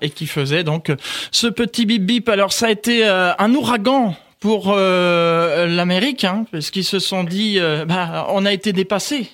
Et 0.00 0.10
qui 0.10 0.26
faisait 0.26 0.64
donc 0.64 0.90
ce 1.30 1.46
petit 1.46 1.86
bip 1.86 2.02
bip. 2.02 2.28
Alors 2.28 2.52
ça 2.52 2.66
a 2.66 2.70
été 2.70 3.06
euh, 3.06 3.32
un 3.38 3.54
ouragan 3.54 4.14
pour 4.40 4.72
euh, 4.74 5.66
l'Amérique, 5.66 6.24
hein, 6.24 6.44
parce 6.50 6.70
qu'ils 6.70 6.84
se 6.84 6.98
sont 6.98 7.24
dit, 7.24 7.58
euh, 7.60 7.84
bah, 7.84 8.26
on 8.30 8.46
a 8.46 8.52
été 8.52 8.72
dépassé. 8.72 9.28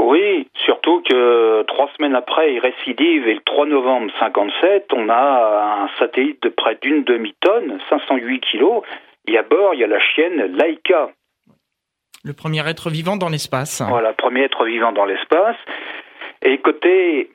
Oui, 0.00 0.48
surtout 0.64 1.02
que 1.02 1.64
trois 1.64 1.90
semaines 1.96 2.14
après, 2.14 2.54
il 2.54 2.60
récidive 2.60 3.26
et 3.26 3.34
le 3.34 3.40
3 3.44 3.66
novembre 3.66 4.12
57, 4.20 4.86
on 4.94 5.08
a 5.08 5.84
un 5.84 5.98
satellite 5.98 6.42
de 6.42 6.48
près 6.48 6.78
d'une 6.80 7.02
demi-tonne, 7.02 7.80
508 7.90 8.40
kilos, 8.40 8.82
et 9.26 9.36
à 9.36 9.42
bord, 9.42 9.74
il 9.74 9.80
y 9.80 9.84
a 9.84 9.88
la 9.88 9.98
chienne 9.98 10.56
Laika. 10.56 11.10
Le 12.24 12.32
premier 12.32 12.68
être 12.68 12.90
vivant 12.90 13.16
dans 13.16 13.28
l'espace. 13.28 13.82
Voilà, 13.88 14.12
premier 14.12 14.44
être 14.44 14.64
vivant 14.64 14.92
dans 14.92 15.04
l'espace. 15.04 15.56
Et 16.46 16.58
côté, 16.58 17.28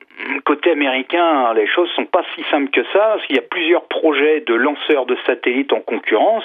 américain, 0.70 1.52
les 1.54 1.66
choses 1.66 1.90
sont 1.90 2.06
pas 2.06 2.24
si 2.34 2.42
simples 2.44 2.70
que 2.70 2.82
ça, 2.92 3.14
parce 3.14 3.26
qu'il 3.26 3.36
y 3.36 3.38
a 3.38 3.42
plusieurs 3.42 3.84
projets 3.84 4.40
de 4.40 4.54
lanceurs 4.54 5.04
de 5.04 5.16
satellites 5.26 5.72
en 5.74 5.80
concurrence. 5.80 6.44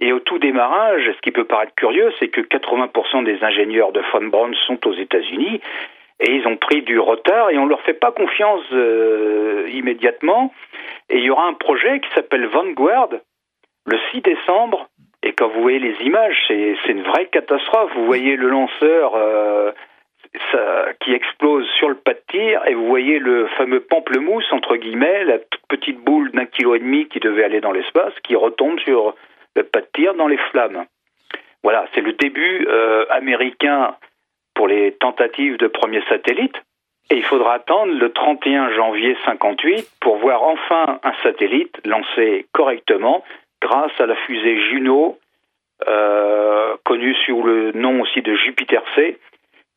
Et 0.00 0.12
au 0.12 0.20
tout 0.20 0.38
démarrage, 0.38 1.02
ce 1.04 1.20
qui 1.22 1.32
peut 1.32 1.44
paraître 1.44 1.74
curieux, 1.74 2.12
c'est 2.20 2.28
que 2.28 2.40
80% 2.40 3.24
des 3.24 3.42
ingénieurs 3.42 3.90
de 3.90 4.00
Von 4.12 4.28
Braun 4.28 4.54
sont 4.68 4.86
aux 4.86 4.94
États-Unis 4.94 5.60
et 6.20 6.32
ils 6.32 6.46
ont 6.46 6.56
pris 6.56 6.82
du 6.82 7.00
retard 7.00 7.50
et 7.50 7.58
on 7.58 7.66
leur 7.66 7.80
fait 7.82 7.94
pas 7.94 8.12
confiance 8.12 8.62
euh, 8.72 9.66
immédiatement. 9.72 10.52
Et 11.10 11.18
il 11.18 11.24
y 11.24 11.30
aura 11.30 11.46
un 11.46 11.54
projet 11.54 11.98
qui 11.98 12.08
s'appelle 12.14 12.46
Vanguard 12.46 13.10
le 13.86 13.98
6 14.12 14.20
décembre. 14.20 14.88
Et 15.24 15.32
quand 15.32 15.48
vous 15.48 15.62
voyez 15.62 15.80
les 15.80 15.96
images, 16.02 16.36
c'est 16.46 16.92
une 16.92 17.02
vraie 17.02 17.26
catastrophe. 17.26 17.90
Vous 17.96 18.06
voyez 18.06 18.36
le 18.36 18.48
lanceur 18.48 19.16
euh, 19.16 19.72
qui 21.00 21.12
explose 21.12 21.66
sur 21.78 21.88
le 21.88 21.94
pas 21.94 22.14
de 22.14 22.22
tir 22.28 22.66
et 22.66 22.74
vous 22.74 22.86
voyez 22.86 23.18
le 23.18 23.46
fameux 23.56 23.80
pamplemousse, 23.80 24.52
entre 24.52 24.76
guillemets, 24.76 25.24
la 25.24 25.38
toute 25.38 25.66
petite 25.68 25.98
boule 25.98 26.30
d'un 26.32 26.46
kilo 26.46 26.74
et 26.74 26.78
demi 26.78 27.06
qui 27.06 27.20
devait 27.20 27.44
aller 27.44 27.60
dans 27.60 27.72
l'espace, 27.72 28.12
qui 28.22 28.36
retombe 28.36 28.78
sur 28.80 29.14
pas 29.62 29.80
de 29.80 29.88
tir 29.92 30.14
dans 30.14 30.28
les 30.28 30.36
flammes. 30.50 30.84
Voilà, 31.62 31.86
c'est 31.94 32.00
le 32.00 32.12
début 32.12 32.66
euh, 32.68 33.04
américain 33.10 33.96
pour 34.54 34.68
les 34.68 34.92
tentatives 34.92 35.56
de 35.56 35.66
premier 35.66 36.02
satellite. 36.08 36.54
Et 37.10 37.16
il 37.16 37.24
faudra 37.24 37.54
attendre 37.54 37.92
le 37.92 38.12
31 38.12 38.74
janvier 38.74 39.16
58 39.24 39.88
pour 40.00 40.16
voir 40.16 40.42
enfin 40.42 41.00
un 41.02 41.12
satellite 41.22 41.74
lancé 41.86 42.46
correctement 42.52 43.24
grâce 43.62 43.98
à 43.98 44.06
la 44.06 44.14
fusée 44.14 44.60
Juno, 44.68 45.18
euh, 45.88 46.76
connue 46.84 47.14
sous 47.26 47.42
le 47.42 47.72
nom 47.72 48.02
aussi 48.02 48.20
de 48.20 48.34
Jupiter 48.34 48.82
C, 48.94 49.18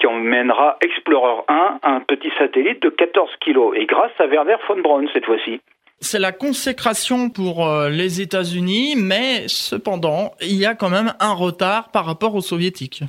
qui 0.02 0.08
emmènera 0.08 0.78
Explorer 0.82 1.44
1, 1.48 1.80
un 1.84 2.00
petit 2.00 2.32
satellite 2.40 2.82
de 2.82 2.90
14 2.90 3.30
kg, 3.40 3.76
et 3.76 3.86
grâce 3.86 4.12
à 4.18 4.26
Werner 4.26 4.56
von 4.68 4.82
Braun 4.82 5.08
cette 5.14 5.26
fois-ci. 5.26 5.62
C'est 6.00 6.20
la 6.20 6.32
consécration 6.32 7.30
pour 7.30 7.68
euh, 7.68 7.90
les 7.90 8.22
États-Unis, 8.22 8.96
mais 8.98 9.48
cependant, 9.48 10.32
il 10.42 10.58
y 10.58 10.66
a 10.66 10.74
quand 10.74 10.90
même 10.90 11.14
un 11.20 11.34
retard 11.34 11.92
par 11.92 12.06
rapport 12.06 12.34
aux 12.34 12.42
soviétiques. 12.42 13.04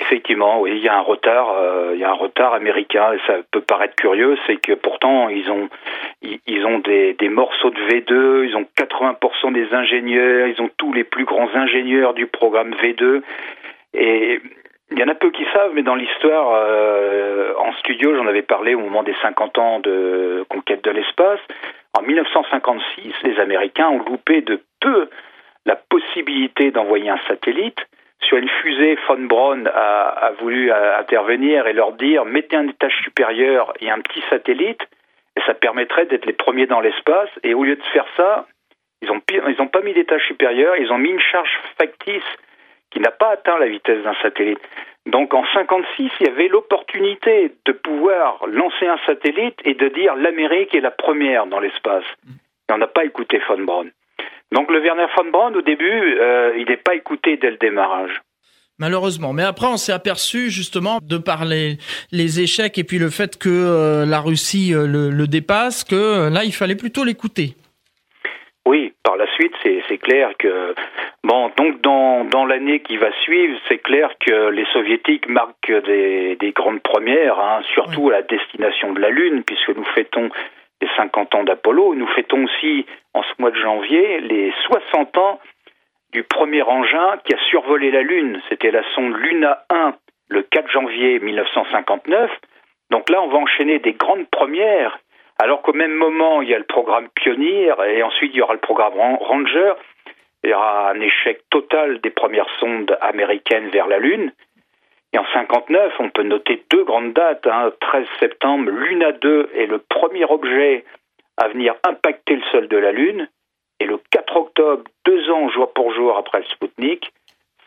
Effectivement, 0.00 0.62
oui, 0.62 0.72
il 0.76 0.82
y 0.82 0.88
a 0.88 0.96
un 0.96 1.02
retard, 1.02 1.50
euh, 1.50 1.92
il 1.94 2.00
y 2.00 2.04
a 2.04 2.10
un 2.10 2.14
retard 2.14 2.54
américain. 2.54 3.12
Et 3.12 3.18
ça 3.26 3.34
peut 3.50 3.60
paraître 3.60 3.96
curieux, 3.96 4.38
c'est 4.46 4.56
que 4.56 4.72
pourtant 4.72 5.28
ils 5.28 5.50
ont, 5.50 5.68
ils, 6.22 6.64
ont 6.64 6.78
des, 6.78 7.12
des, 7.14 7.28
morceaux 7.28 7.70
de 7.70 7.80
V2, 7.80 8.48
ils 8.48 8.56
ont 8.56 8.66
80% 8.78 9.52
des 9.52 9.74
ingénieurs, 9.74 10.48
ils 10.48 10.62
ont 10.62 10.70
tous 10.78 10.94
les 10.94 11.04
plus 11.04 11.26
grands 11.26 11.50
ingénieurs 11.54 12.14
du 12.14 12.26
programme 12.26 12.74
V2, 12.74 13.20
et 13.92 14.40
il 14.90 14.98
y 14.98 15.02
en 15.02 15.08
a 15.08 15.14
peu 15.14 15.30
qui 15.30 15.44
savent, 15.52 15.72
mais 15.74 15.82
dans 15.82 15.96
l'histoire, 15.96 16.52
euh, 16.54 17.54
en 17.58 17.72
studio, 17.74 18.14
j'en 18.14 18.26
avais 18.26 18.42
parlé 18.42 18.74
au 18.74 18.80
moment 18.80 19.02
des 19.02 19.14
50 19.20 19.58
ans 19.58 19.80
de 19.80 20.44
conquête 20.48 20.84
de 20.84 20.90
l'espace. 20.90 21.40
En 21.98 22.02
1956, 22.02 23.12
les 23.24 23.40
Américains 23.40 23.88
ont 23.88 24.02
loupé 24.04 24.42
de 24.42 24.60
peu 24.80 25.08
la 25.64 25.74
possibilité 25.74 26.70
d'envoyer 26.70 27.10
un 27.10 27.18
satellite. 27.26 27.78
Sur 28.20 28.38
une 28.38 28.48
fusée, 28.48 28.96
von 29.08 29.18
Braun 29.18 29.66
a, 29.66 30.32
voulu 30.38 30.70
euh, 30.70 30.98
intervenir 30.98 31.66
et 31.66 31.72
leur 31.72 31.92
dire 31.92 32.24
mettez 32.24 32.56
un 32.56 32.68
étage 32.68 32.96
supérieur 33.02 33.72
et 33.80 33.90
un 33.90 34.00
petit 34.00 34.22
satellite, 34.30 34.80
et 35.36 35.40
ça 35.46 35.54
permettrait 35.54 36.06
d'être 36.06 36.26
les 36.26 36.32
premiers 36.32 36.66
dans 36.66 36.80
l'espace. 36.80 37.30
Et 37.42 37.54
au 37.54 37.64
lieu 37.64 37.76
de 37.76 37.82
faire 37.92 38.06
ça, 38.16 38.46
ils 39.02 39.08
n'ont 39.08 39.20
ils 39.28 39.68
pas 39.68 39.82
mis 39.82 39.94
d'étage 39.94 40.24
supérieur, 40.26 40.76
ils 40.76 40.92
ont 40.92 40.98
mis 40.98 41.10
une 41.10 41.20
charge 41.20 41.50
factice 41.76 42.24
qui 42.96 43.02
n'a 43.02 43.10
pas 43.10 43.32
atteint 43.32 43.58
la 43.58 43.68
vitesse 43.68 44.02
d'un 44.04 44.14
satellite. 44.22 44.58
Donc 45.04 45.34
en 45.34 45.44
56, 45.52 46.10
il 46.18 46.26
y 46.26 46.30
avait 46.30 46.48
l'opportunité 46.48 47.52
de 47.66 47.72
pouvoir 47.72 48.46
lancer 48.46 48.86
un 48.86 48.96
satellite 49.04 49.56
et 49.64 49.74
de 49.74 49.88
dire 49.88 50.16
l'Amérique 50.16 50.74
est 50.74 50.80
la 50.80 50.90
première 50.90 51.46
dans 51.46 51.60
l'espace. 51.60 52.04
Et 52.26 52.72
on 52.72 52.78
n'a 52.78 52.86
pas 52.86 53.04
écouté 53.04 53.38
von 53.46 53.62
Braun. 53.64 53.88
Donc 54.50 54.70
le 54.70 54.80
Werner 54.80 55.06
von 55.14 55.30
Braun, 55.30 55.54
au 55.54 55.60
début, 55.60 56.16
euh, 56.18 56.54
il 56.56 56.66
n'est 56.68 56.78
pas 56.78 56.94
écouté 56.94 57.36
dès 57.36 57.50
le 57.50 57.58
démarrage. 57.58 58.22
Malheureusement. 58.78 59.34
Mais 59.34 59.42
après, 59.42 59.66
on 59.66 59.76
s'est 59.76 59.92
aperçu 59.92 60.50
justement 60.50 60.98
de 61.02 61.18
par 61.18 61.44
les, 61.44 61.78
échecs 62.40 62.78
et 62.78 62.84
puis 62.84 62.98
le 62.98 63.10
fait 63.10 63.36
que 63.36 63.50
euh, 63.50 64.06
la 64.06 64.20
Russie 64.20 64.74
euh, 64.74 64.86
le, 64.86 65.26
dépasse, 65.26 65.84
que 65.84 66.30
là, 66.30 66.44
il 66.44 66.52
fallait 66.52 66.76
plutôt 66.76 67.04
l'écouter. 67.04 67.56
Oui, 68.66 68.92
par 69.04 69.16
la 69.16 69.32
suite, 69.34 69.54
c'est 69.62 69.98
clair 69.98 70.32
que 70.40 70.74
bon, 71.22 71.52
donc 71.56 71.80
dans, 71.82 72.24
dans 72.24 72.44
l'année 72.44 72.80
qui 72.80 72.96
va 72.96 73.12
suivre, 73.22 73.56
c'est 73.68 73.78
clair 73.78 74.10
que 74.18 74.50
les 74.50 74.64
soviétiques 74.72 75.28
marquent 75.28 75.84
des, 75.84 76.34
des 76.34 76.50
grandes 76.50 76.82
premières, 76.82 77.38
hein, 77.38 77.60
surtout 77.74 78.08
à 78.10 78.14
la 78.14 78.22
destination 78.22 78.92
de 78.92 79.00
la 79.00 79.10
Lune, 79.10 79.44
puisque 79.44 79.68
nous 79.68 79.84
fêtons 79.94 80.30
les 80.80 80.88
50 80.96 81.34
ans 81.36 81.44
d'Apollo. 81.44 81.94
Nous 81.94 82.08
fêtons 82.08 82.42
aussi 82.44 82.86
en 83.14 83.22
ce 83.22 83.32
mois 83.38 83.52
de 83.52 83.56
janvier 83.56 84.20
les 84.22 84.52
60 84.66 85.16
ans 85.16 85.40
du 86.12 86.24
premier 86.24 86.62
engin 86.62 87.18
qui 87.24 87.34
a 87.34 87.38
survolé 87.48 87.92
la 87.92 88.02
Lune. 88.02 88.42
C'était 88.48 88.72
la 88.72 88.82
sonde 88.94 89.16
Luna 89.16 89.64
1 89.70 89.94
le 90.28 90.42
4 90.42 90.70
janvier 90.72 91.20
1959. 91.20 92.32
Donc 92.90 93.08
là, 93.10 93.22
on 93.22 93.28
va 93.28 93.38
enchaîner 93.38 93.78
des 93.78 93.92
grandes 93.92 94.26
premières 94.28 94.98
alors 95.38 95.60
qu'au 95.62 95.74
même 95.74 95.94
moment, 95.94 96.40
il 96.40 96.48
y 96.48 96.54
a 96.54 96.58
le 96.58 96.64
programme 96.64 97.08
Pionnier 97.14 97.70
et 97.88 98.02
ensuite 98.02 98.32
il 98.32 98.38
y 98.38 98.42
aura 98.42 98.54
le 98.54 98.60
programme 98.60 98.94
Ranger. 98.94 99.74
Il 100.42 100.50
y 100.50 100.54
aura 100.54 100.90
un 100.90 101.00
échec 101.00 101.42
total 101.50 102.00
des 102.00 102.10
premières 102.10 102.48
sondes 102.58 102.96
américaines 103.00 103.68
vers 103.68 103.86
la 103.86 103.98
Lune. 103.98 104.32
Et 105.12 105.18
en 105.18 105.26
59, 105.32 105.94
on 105.98 106.10
peut 106.10 106.22
noter 106.22 106.64
deux 106.70 106.84
grandes 106.84 107.12
dates. 107.12 107.42
13 107.42 107.50
hein. 107.52 108.04
septembre, 108.20 108.70
Luna 108.70 109.12
2 109.12 109.50
est 109.54 109.66
le 109.66 109.78
premier 109.78 110.24
objet 110.24 110.84
à 111.36 111.48
venir 111.48 111.74
impacter 111.84 112.36
le 112.36 112.42
sol 112.50 112.68
de 112.68 112.76
la 112.76 112.92
Lune. 112.92 113.28
Et 113.78 113.84
le 113.84 113.98
4 114.10 114.36
octobre, 114.36 114.84
deux 115.04 115.30
ans 115.30 115.48
jour 115.50 115.72
pour 115.74 115.92
jour 115.92 116.16
après 116.16 116.38
le 116.38 116.46
Sputnik, 116.46 117.12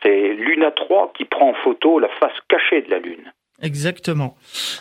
c'est 0.02 0.28
Luna 0.32 0.70
3 0.72 1.12
qui 1.14 1.24
prend 1.24 1.50
en 1.50 1.54
photo 1.54 1.98
la 1.98 2.08
face 2.08 2.38
cachée 2.48 2.82
de 2.82 2.90
la 2.90 2.98
Lune. 2.98 3.32
Exactement. 3.62 4.36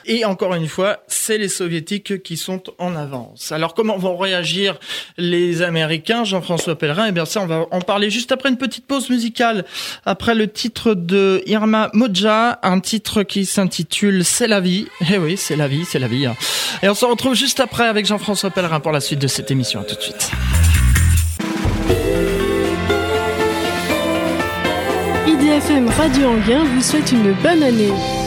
Et 0.05 0.23
encore 0.23 0.53
une 0.53 0.67
fois, 0.67 0.99
c'est 1.07 1.37
les 1.37 1.49
soviétiques 1.49 2.23
qui 2.23 2.37
sont 2.37 2.63
en 2.77 2.95
avance. 2.95 3.51
Alors 3.51 3.73
comment 3.73 3.97
vont 3.97 4.15
réagir 4.15 4.79
les 5.17 5.61
Américains, 5.61 6.23
Jean-François 6.23 6.77
Pellerin? 6.77 7.07
Eh 7.07 7.11
bien 7.11 7.25
ça, 7.25 7.41
on 7.41 7.45
va 7.45 7.65
en 7.71 7.81
parler 7.81 8.09
juste 8.09 8.31
après 8.31 8.49
une 8.49 8.57
petite 8.57 8.87
pause 8.87 9.09
musicale, 9.09 9.65
après 10.05 10.33
le 10.33 10.47
titre 10.47 10.93
de 10.93 11.43
Irma 11.45 11.89
Moja, 11.93 12.59
un 12.63 12.79
titre 12.79 13.23
qui 13.23 13.45
s'intitule 13.45 14.23
C'est 14.23 14.47
la 14.47 14.61
vie. 14.61 14.87
Eh 15.11 15.17
oui, 15.17 15.35
c'est 15.35 15.55
la 15.55 15.67
vie, 15.67 15.85
c'est 15.85 15.99
la 15.99 16.07
vie. 16.07 16.25
Hein. 16.25 16.35
Et 16.81 16.87
on 16.87 16.95
se 16.95 17.05
retrouve 17.05 17.35
juste 17.35 17.59
après 17.59 17.85
avec 17.85 18.05
Jean-François 18.05 18.49
Pellerin 18.49 18.79
pour 18.79 18.91
la 18.91 19.01
suite 19.01 19.19
de 19.19 19.27
cette 19.27 19.51
émission. 19.51 19.81
À 19.81 19.83
tout 19.83 19.95
de 19.95 20.01
suite. 20.01 20.31
IDFM 25.27 25.89
Radio 25.89 26.29
Anguin 26.29 26.63
vous 26.63 26.81
souhaite 26.81 27.11
une 27.11 27.33
bonne 27.33 27.63
année. 27.63 28.18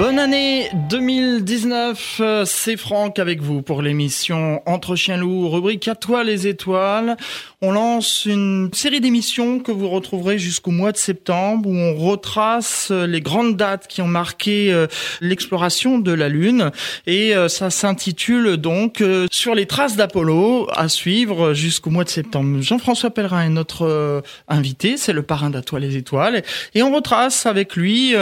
Bonne 0.00 0.18
année 0.18 0.70
2019, 0.88 2.22
c'est 2.46 2.78
Franck 2.78 3.18
avec 3.18 3.42
vous 3.42 3.60
pour 3.60 3.82
l'émission 3.82 4.62
Entre 4.64 4.96
Chiens 4.96 5.18
Loups, 5.18 5.50
rubrique 5.50 5.88
à 5.88 5.94
toi 5.94 6.24
les 6.24 6.46
étoiles. 6.46 7.18
On 7.62 7.72
lance 7.72 8.24
une 8.24 8.70
série 8.72 9.02
d'émissions 9.02 9.58
que 9.58 9.70
vous 9.70 9.90
retrouverez 9.90 10.38
jusqu'au 10.38 10.70
mois 10.70 10.92
de 10.92 10.96
septembre 10.96 11.68
où 11.68 11.74
on 11.74 11.94
retrace 11.94 12.90
les 12.90 13.20
grandes 13.20 13.54
dates 13.58 13.86
qui 13.86 14.00
ont 14.00 14.08
marqué 14.08 14.72
euh, 14.72 14.86
l'exploration 15.20 15.98
de 15.98 16.10
la 16.10 16.30
Lune 16.30 16.70
et 17.06 17.36
euh, 17.36 17.48
ça 17.48 17.68
s'intitule 17.68 18.56
donc 18.56 19.02
euh, 19.02 19.26
sur 19.30 19.54
les 19.54 19.66
traces 19.66 19.94
d'Apollo 19.94 20.68
à 20.74 20.88
suivre 20.88 21.52
jusqu'au 21.52 21.90
mois 21.90 22.04
de 22.04 22.08
septembre. 22.08 22.62
Jean-François 22.62 23.10
Pellerin 23.10 23.44
est 23.44 23.50
notre 23.50 24.22
invité, 24.48 24.96
c'est 24.96 25.12
le 25.12 25.22
parrain 25.22 25.50
d'Atoile 25.50 25.82
les 25.82 25.98
étoiles 25.98 26.42
et 26.74 26.82
on 26.82 26.94
retrace 26.94 27.44
avec 27.44 27.76
lui 27.76 28.14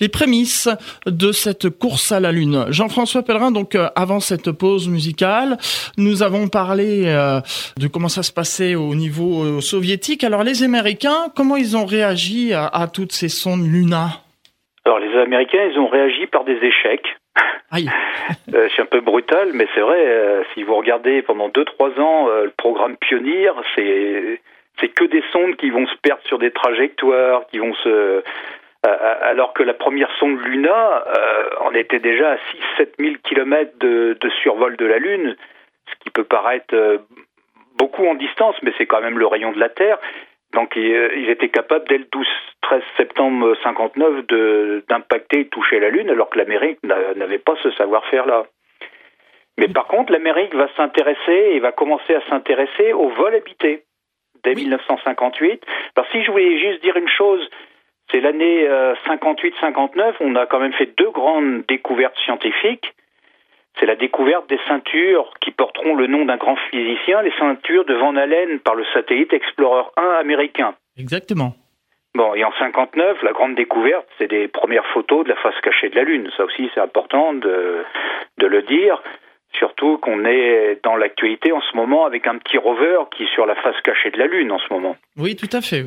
les 0.00 0.08
prémices 0.08 0.68
de 1.06 1.32
cette 1.32 1.70
course 1.70 2.12
à 2.12 2.20
la 2.20 2.30
Lune. 2.30 2.66
Jean-François 2.68 3.22
Pellerin, 3.22 3.52
donc 3.52 3.76
avant 3.96 4.20
cette 4.20 4.50
pause 4.50 4.88
musicale, 4.88 5.56
nous 5.96 6.22
avons 6.22 6.48
parlé 6.48 7.04
de 7.78 7.86
comment 7.86 8.08
ça 8.08 8.22
se 8.22 8.32
passait 8.32 8.74
niveau 8.94 9.60
soviétique. 9.60 10.24
Alors 10.24 10.42
les 10.42 10.62
Américains, 10.62 11.30
comment 11.34 11.56
ils 11.56 11.76
ont 11.76 11.86
réagi 11.86 12.52
à, 12.52 12.66
à 12.66 12.88
toutes 12.88 13.12
ces 13.12 13.28
sondes 13.28 13.66
Luna? 13.66 14.22
Alors 14.84 14.98
les 14.98 15.16
Américains, 15.18 15.64
ils 15.70 15.78
ont 15.78 15.88
réagi 15.88 16.26
par 16.26 16.44
des 16.44 16.56
échecs. 16.56 17.16
Aïe. 17.70 17.88
euh, 18.54 18.68
c'est 18.74 18.82
un 18.82 18.86
peu 18.86 19.00
brutal, 19.00 19.50
mais 19.54 19.66
c'est 19.74 19.80
vrai. 19.80 19.98
Euh, 19.98 20.42
si 20.54 20.62
vous 20.62 20.76
regardez 20.76 21.22
pendant 21.22 21.48
2-3 21.48 22.00
ans 22.00 22.28
euh, 22.28 22.44
le 22.44 22.50
programme 22.50 22.96
Pionnier, 22.96 23.50
c'est 23.74 24.40
c'est 24.80 24.88
que 24.88 25.04
des 25.04 25.22
sondes 25.32 25.56
qui 25.56 25.70
vont 25.70 25.86
se 25.86 25.96
perdre 26.02 26.22
sur 26.24 26.38
des 26.38 26.50
trajectoires, 26.50 27.46
qui 27.50 27.58
vont 27.58 27.74
se 27.74 27.88
euh, 27.88 29.14
alors 29.22 29.52
que 29.52 29.62
la 29.62 29.74
première 29.74 30.10
sonde 30.18 30.40
Luna, 30.40 31.04
on 31.60 31.72
était 31.72 32.00
déjà 32.00 32.32
à 32.32 32.36
6-7 32.80 32.88
000 32.98 33.14
kilomètres 33.22 33.78
de, 33.78 34.18
de, 34.20 34.28
survol 34.42 34.76
de 34.76 34.86
la 34.86 34.98
Lune, 34.98 35.36
ce 35.86 35.94
qui 36.02 36.10
peut 36.10 36.24
paraître 36.24 36.74
beaucoup 37.82 38.06
en 38.06 38.14
distance, 38.14 38.54
mais 38.62 38.72
c'est 38.78 38.86
quand 38.86 39.00
même 39.00 39.18
le 39.18 39.26
rayon 39.26 39.50
de 39.50 39.58
la 39.58 39.68
Terre. 39.68 39.98
Donc 40.52 40.76
ils 40.76 41.28
étaient 41.28 41.48
capables 41.48 41.88
dès 41.88 41.98
le 41.98 42.04
12-13 42.04 42.82
septembre 42.96 43.56
59 43.64 44.84
d'impacter 44.88 45.40
et 45.40 45.48
toucher 45.48 45.80
la 45.80 45.90
Lune, 45.90 46.08
alors 46.08 46.30
que 46.30 46.38
l'Amérique 46.38 46.78
n'avait 46.84 47.40
pas 47.40 47.56
ce 47.60 47.72
savoir-faire-là. 47.72 48.44
Mais 49.58 49.66
par 49.66 49.88
contre, 49.88 50.12
l'Amérique 50.12 50.54
va 50.54 50.68
s'intéresser 50.76 51.38
et 51.54 51.58
va 51.58 51.72
commencer 51.72 52.14
à 52.14 52.20
s'intéresser 52.28 52.92
au 52.92 53.08
vol 53.08 53.34
habité 53.34 53.82
dès 54.44 54.54
1958. 54.54 55.64
Alors 55.96 56.08
si 56.12 56.22
je 56.22 56.30
voulais 56.30 56.58
juste 56.60 56.82
dire 56.82 56.96
une 56.96 57.08
chose, 57.08 57.50
c'est 58.12 58.20
l'année 58.20 58.68
58-59, 59.06 59.98
euh, 59.98 60.12
on 60.20 60.36
a 60.36 60.46
quand 60.46 60.60
même 60.60 60.74
fait 60.74 60.90
deux 60.96 61.10
grandes 61.10 61.64
découvertes 61.66 62.18
scientifiques 62.24 62.94
c'est 63.78 63.86
la 63.86 63.96
découverte 63.96 64.48
des 64.48 64.58
ceintures 64.68 65.32
qui 65.40 65.50
porteront 65.50 65.94
le 65.94 66.06
nom 66.06 66.24
d'un 66.24 66.36
grand 66.36 66.56
physicien, 66.70 67.22
les 67.22 67.32
ceintures 67.38 67.84
de 67.84 67.94
Van 67.94 68.16
Allen 68.16 68.60
par 68.60 68.74
le 68.74 68.84
satellite 68.92 69.32
Explorer 69.32 69.84
1 69.96 70.02
américain. 70.20 70.74
Exactement. 70.98 71.54
Bon, 72.14 72.34
et 72.34 72.44
en 72.44 72.52
59, 72.58 73.22
la 73.22 73.32
grande 73.32 73.54
découverte, 73.54 74.06
c'est 74.18 74.28
des 74.28 74.46
premières 74.46 74.86
photos 74.92 75.24
de 75.24 75.30
la 75.30 75.36
face 75.36 75.58
cachée 75.62 75.88
de 75.88 75.96
la 75.96 76.04
Lune. 76.04 76.30
Ça 76.36 76.44
aussi, 76.44 76.70
c'est 76.74 76.80
important 76.80 77.32
de, 77.32 77.84
de 78.38 78.46
le 78.46 78.62
dire. 78.62 79.02
Surtout 79.58 79.98
qu'on 79.98 80.24
est 80.24 80.80
dans 80.82 80.96
l'actualité 80.96 81.52
en 81.52 81.60
ce 81.60 81.76
moment 81.76 82.04
avec 82.04 82.26
un 82.26 82.36
petit 82.36 82.58
rover 82.58 82.98
qui 83.16 83.24
est 83.24 83.34
sur 83.34 83.46
la 83.46 83.54
face 83.54 83.80
cachée 83.82 84.10
de 84.10 84.18
la 84.18 84.26
Lune 84.26 84.52
en 84.52 84.58
ce 84.58 84.72
moment. 84.72 84.96
Oui, 85.16 85.36
tout 85.36 85.48
à 85.52 85.62
fait. 85.62 85.84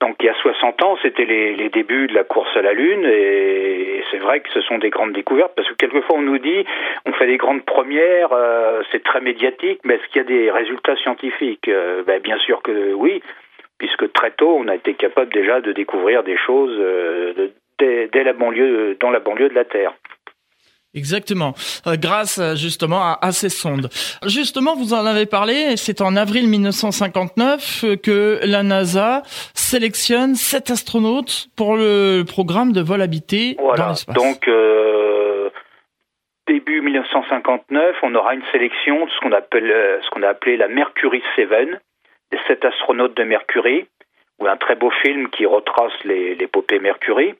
Donc 0.00 0.16
il 0.20 0.26
y 0.26 0.28
a 0.28 0.34
60 0.34 0.82
ans, 0.82 0.98
c'était 1.02 1.24
les, 1.24 1.68
débuts 1.70 2.06
de 2.06 2.14
la 2.14 2.24
course 2.24 2.54
à 2.54 2.62
la 2.62 2.72
Lune 2.72 3.04
et, 3.04 4.02
c'est 4.10 4.18
vrai 4.18 4.40
que 4.40 4.48
ce 4.50 4.60
sont 4.60 4.78
des 4.78 4.90
grandes 4.90 5.12
découvertes 5.12 5.52
parce 5.56 5.68
que 5.68 5.74
quelquefois 5.74 6.16
on 6.16 6.22
nous 6.22 6.38
dit 6.38 6.64
on 7.06 7.12
fait 7.12 7.26
des 7.26 7.38
grandes 7.38 7.64
premières, 7.64 8.32
euh, 8.32 8.82
c'est 8.92 9.02
très 9.02 9.20
médiatique, 9.20 9.80
mais 9.84 9.94
est-ce 9.94 10.06
qu'il 10.08 10.22
y 10.22 10.24
a 10.24 10.28
des 10.28 10.50
résultats 10.50 10.96
scientifiques? 10.96 11.66
Euh, 11.68 12.04
ben, 12.04 12.20
Bien 12.20 12.38
sûr 12.38 12.62
que 12.62 12.92
oui, 12.92 13.22
puisque 13.78 14.12
très 14.12 14.30
tôt 14.32 14.56
on 14.58 14.68
a 14.68 14.74
été 14.74 14.94
capable 14.94 15.32
déjà 15.32 15.60
de 15.60 15.72
découvrir 15.72 16.22
des 16.22 16.36
choses 16.36 16.76
euh, 16.78 17.50
dès, 17.78 18.22
la 18.22 18.32
banlieue, 18.32 18.96
dans 19.00 19.10
la 19.10 19.20
banlieue 19.20 19.48
de 19.48 19.54
la 19.54 19.64
Terre. 19.64 19.92
Exactement, 20.96 21.52
euh, 21.86 21.96
grâce 22.00 22.38
euh, 22.38 22.54
justement 22.54 23.18
à, 23.20 23.30
ces 23.30 23.50
sondes. 23.50 23.90
Justement, 24.26 24.74
vous 24.74 24.94
en 24.94 25.04
avez 25.04 25.26
parlé, 25.26 25.76
c'est 25.76 26.00
en 26.00 26.16
avril 26.16 26.48
1959 26.48 27.84
euh, 27.84 27.96
que 27.96 28.40
la 28.42 28.62
NASA 28.62 29.22
sélectionne 29.54 30.36
sept 30.36 30.70
astronautes 30.70 31.48
pour 31.54 31.76
le 31.76 32.22
programme 32.22 32.72
de 32.72 32.80
vol 32.80 33.02
habité 33.02 33.56
dans 33.76 33.88
l'espace. 33.88 34.16
Donc, 34.16 34.48
début 36.46 36.80
1959, 36.80 37.96
on 38.02 38.14
aura 38.14 38.34
une 38.34 38.44
sélection 38.50 39.04
de 39.04 39.10
ce 39.10 39.20
qu'on 39.20 39.32
appelle, 39.32 40.00
ce 40.02 40.08
qu'on 40.10 40.22
a 40.22 40.28
appelé 40.28 40.56
la 40.56 40.68
Mercury 40.68 41.22
7, 41.36 41.48
les 42.32 42.38
sept 42.48 42.64
astronautes 42.64 43.14
de 43.18 43.24
Mercury, 43.24 43.86
ou 44.38 44.46
un 44.46 44.56
très 44.56 44.76
beau 44.76 44.90
film 45.02 45.28
qui 45.28 45.44
retrace 45.44 45.92
l'épopée 46.04 46.78
Mercury. 46.78 47.34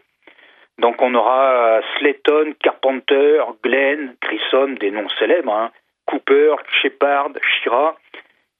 Donc 0.78 1.00
on 1.00 1.14
aura 1.14 1.80
Slayton, 1.98 2.54
Carpenter, 2.62 3.42
Glenn, 3.62 4.14
Grissom, 4.20 4.74
des 4.74 4.90
noms 4.90 5.08
célèbres, 5.18 5.52
hein, 5.52 5.70
Cooper, 6.06 6.54
Shepard, 6.82 7.30
Shira, 7.42 7.96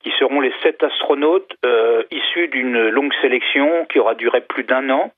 qui 0.02 0.10
seront 0.18 0.40
les 0.40 0.52
sept 0.62 0.82
astronautes 0.82 1.52
euh, 1.64 2.02
issus 2.10 2.48
d'une 2.48 2.88
longue 2.88 3.12
sélection 3.20 3.86
qui 3.86 3.98
aura 3.98 4.14
duré 4.14 4.40
plus 4.40 4.64
d'un 4.64 4.88
an. 4.90 5.12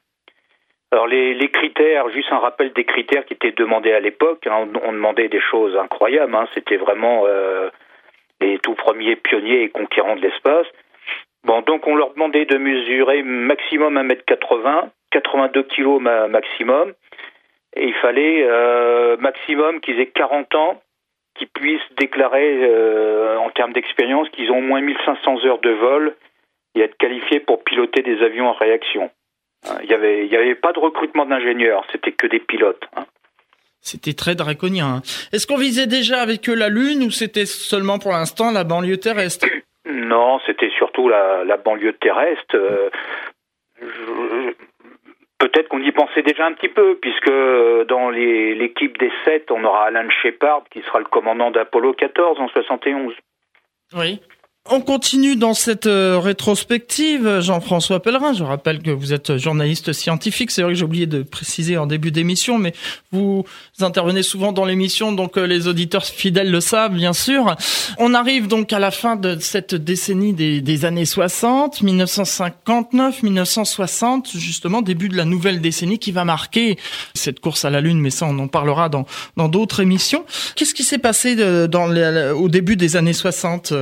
Alors 0.90 1.06
les, 1.06 1.50
critères, 1.50 2.08
juste 2.08 2.32
un 2.32 2.38
rappel 2.38 2.72
des 2.72 2.84
critères 2.84 3.26
qui 3.26 3.34
étaient 3.34 3.52
demandés 3.52 3.92
à 3.92 4.00
l'époque, 4.00 4.46
hein, 4.46 4.66
on, 4.82 4.92
demandait 4.92 5.28
des 5.28 5.40
choses 5.40 5.76
incroyables, 5.76 6.34
hein, 6.34 6.48
c'était 6.54 6.78
vraiment 6.78 7.24
euh, 7.26 7.68
les 8.40 8.58
tout 8.58 8.74
premiers 8.74 9.16
pionniers 9.16 9.64
et 9.64 9.68
conquérants 9.68 10.16
de 10.16 10.22
l'espace. 10.22 10.66
Bon, 11.44 11.60
donc 11.60 11.86
on 11.86 11.94
leur 11.94 12.14
demandait 12.14 12.46
de 12.46 12.56
mesurer 12.56 13.22
maximum 13.22 13.98
1m80, 13.98 14.88
82 15.10 15.62
kilos 15.64 16.00
maximum. 16.00 16.92
Et 17.76 17.86
il 17.86 17.94
fallait 17.94 18.44
euh, 18.48 19.16
maximum 19.18 19.80
qu'ils 19.80 20.00
aient 20.00 20.06
40 20.06 20.54
ans, 20.54 20.82
qu'ils 21.34 21.48
puissent 21.48 21.80
déclarer 21.96 22.58
euh, 22.62 23.36
en 23.38 23.50
termes 23.50 23.72
d'expérience 23.72 24.28
qu'ils 24.30 24.50
ont 24.50 24.58
au 24.58 24.62
moins 24.62 24.80
1500 24.80 25.44
heures 25.44 25.60
de 25.60 25.70
vol 25.70 26.16
et 26.74 26.80
être 26.80 26.96
qualifiés 26.96 27.40
pour 27.40 27.62
piloter 27.62 28.02
des 28.02 28.22
avions 28.22 28.48
en 28.48 28.52
réaction. 28.52 29.10
Hein, 29.68 29.76
il 29.82 29.88
n'y 29.88 29.94
avait, 29.94 30.26
il 30.26 30.32
y 30.32 30.36
avait 30.36 30.54
pas 30.54 30.72
de 30.72 30.78
recrutement 30.78 31.26
d'ingénieurs, 31.26 31.84
c'était 31.92 32.12
que 32.12 32.26
des 32.26 32.40
pilotes. 32.40 32.84
Hein. 32.96 33.04
C'était 33.80 34.12
très 34.12 34.34
draconien. 34.34 34.96
Hein. 34.96 35.02
Est-ce 35.32 35.46
qu'on 35.46 35.56
visait 35.56 35.86
déjà 35.86 36.20
avec 36.20 36.48
eux 36.48 36.54
la 36.54 36.68
Lune 36.68 37.04
ou 37.04 37.10
c'était 37.10 37.46
seulement 37.46 37.98
pour 37.98 38.12
l'instant 38.12 38.50
la 38.50 38.64
banlieue 38.64 38.98
terrestre? 38.98 39.46
Non, 39.86 40.40
c'était 40.46 40.70
surtout 40.76 41.08
la, 41.08 41.44
la, 41.44 41.56
banlieue 41.56 41.94
terrestre. 41.94 42.54
Euh, 42.54 42.90
Peut-être 45.48 45.68
qu'on 45.68 45.82
y 45.82 45.92
pensait 45.92 46.22
déjà 46.22 46.46
un 46.46 46.52
petit 46.52 46.68
peu, 46.68 46.96
puisque 46.96 47.30
dans 47.88 48.10
l'équipe 48.10 48.98
des 48.98 49.10
sept, 49.24 49.50
on 49.50 49.64
aura 49.64 49.86
Alan 49.86 50.08
Shepard 50.22 50.64
qui 50.70 50.82
sera 50.82 50.98
le 50.98 51.06
commandant 51.06 51.50
d'Apollo 51.50 51.92
14 51.94 52.38
en 52.38 52.48
71. 52.48 53.14
Oui. 53.96 54.20
On 54.70 54.82
continue 54.82 55.34
dans 55.34 55.54
cette 55.54 55.86
euh, 55.86 56.18
rétrospective, 56.18 57.40
Jean-François 57.40 58.00
Pellerin. 58.00 58.34
Je 58.34 58.44
rappelle 58.44 58.82
que 58.82 58.90
vous 58.90 59.14
êtes 59.14 59.38
journaliste 59.38 59.94
scientifique. 59.94 60.50
C'est 60.50 60.60
vrai 60.60 60.72
que 60.72 60.78
j'ai 60.78 60.84
oublié 60.84 61.06
de 61.06 61.22
préciser 61.22 61.78
en 61.78 61.86
début 61.86 62.10
d'émission, 62.10 62.58
mais 62.58 62.74
vous 63.10 63.46
intervenez 63.80 64.22
souvent 64.22 64.52
dans 64.52 64.66
l'émission, 64.66 65.12
donc 65.12 65.38
euh, 65.38 65.46
les 65.46 65.68
auditeurs 65.68 66.04
fidèles 66.04 66.50
le 66.50 66.60
savent, 66.60 66.92
bien 66.92 67.14
sûr. 67.14 67.56
On 67.96 68.12
arrive 68.12 68.46
donc 68.46 68.70
à 68.74 68.78
la 68.78 68.90
fin 68.90 69.16
de 69.16 69.38
cette 69.40 69.74
décennie 69.74 70.34
des, 70.34 70.84
années 70.84 71.06
60, 71.06 71.80
1959, 71.80 73.22
1960, 73.22 74.36
justement 74.36 74.82
début 74.82 75.08
de 75.08 75.16
la 75.16 75.24
nouvelle 75.24 75.62
décennie 75.62 75.98
qui 75.98 76.12
va 76.12 76.26
marquer 76.26 76.76
cette 77.14 77.40
course 77.40 77.64
à 77.64 77.70
la 77.70 77.80
Lune. 77.80 78.00
Mais 78.00 78.10
ça, 78.10 78.26
on 78.26 78.38
en 78.38 78.48
parlera 78.48 78.90
dans 78.90 79.06
dans 79.38 79.48
d'autres 79.48 79.80
émissions. 79.80 80.26
Qu'est-ce 80.56 80.74
qui 80.74 80.84
s'est 80.84 80.98
passé 80.98 81.36
les, 81.36 82.32
au 82.36 82.48
début 82.50 82.76
des 82.76 82.96
années 82.96 83.14
60 83.14 83.72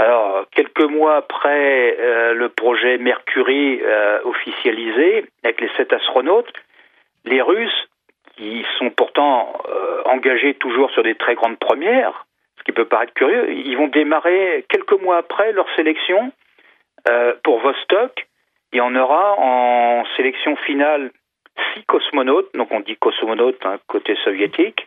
alors, 0.00 0.46
quelques 0.52 0.80
mois 0.80 1.16
après 1.16 1.94
euh, 2.00 2.32
le 2.32 2.48
projet 2.48 2.96
Mercury 2.96 3.80
euh, 3.82 4.20
officialisé, 4.24 5.26
avec 5.44 5.60
les 5.60 5.68
sept 5.76 5.92
astronautes, 5.92 6.50
les 7.26 7.42
Russes, 7.42 7.86
qui 8.34 8.64
sont 8.78 8.88
pourtant 8.88 9.52
euh, 9.68 10.00
engagés 10.06 10.54
toujours 10.54 10.90
sur 10.92 11.02
des 11.02 11.16
très 11.16 11.34
grandes 11.34 11.58
premières, 11.58 12.24
ce 12.56 12.62
qui 12.62 12.72
peut 12.72 12.86
paraître 12.86 13.12
curieux, 13.12 13.52
ils 13.52 13.76
vont 13.76 13.88
démarrer 13.88 14.64
quelques 14.70 14.98
mois 15.02 15.18
après 15.18 15.52
leur 15.52 15.66
sélection 15.76 16.32
pour 17.42 17.60
Vostok. 17.60 18.26
Y 18.72 18.80
en 18.80 18.94
aura 18.94 19.34
en 19.38 20.04
sélection 20.16 20.56
finale 20.56 21.10
six 21.74 21.84
cosmonautes, 21.84 22.54
donc 22.54 22.70
on 22.72 22.80
dit 22.80 22.96
cosmonautes 22.96 23.64
hein, 23.66 23.78
côté 23.86 24.14
soviétique. 24.24 24.86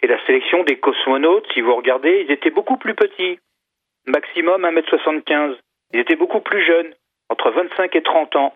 Et 0.00 0.06
la 0.06 0.22
sélection 0.26 0.62
des 0.64 0.76
cosmonautes, 0.76 1.46
si 1.52 1.60
vous 1.60 1.74
regardez, 1.74 2.24
ils 2.26 2.32
étaient 2.32 2.50
beaucoup 2.50 2.76
plus 2.76 2.94
petits 2.94 3.38
maximum 4.06 4.64
1m75. 4.64 5.56
Ils 5.92 6.00
étaient 6.00 6.16
beaucoup 6.16 6.40
plus 6.40 6.64
jeunes, 6.64 6.94
entre 7.28 7.50
25 7.50 7.94
et 7.96 8.02
30 8.02 8.36
ans. 8.36 8.54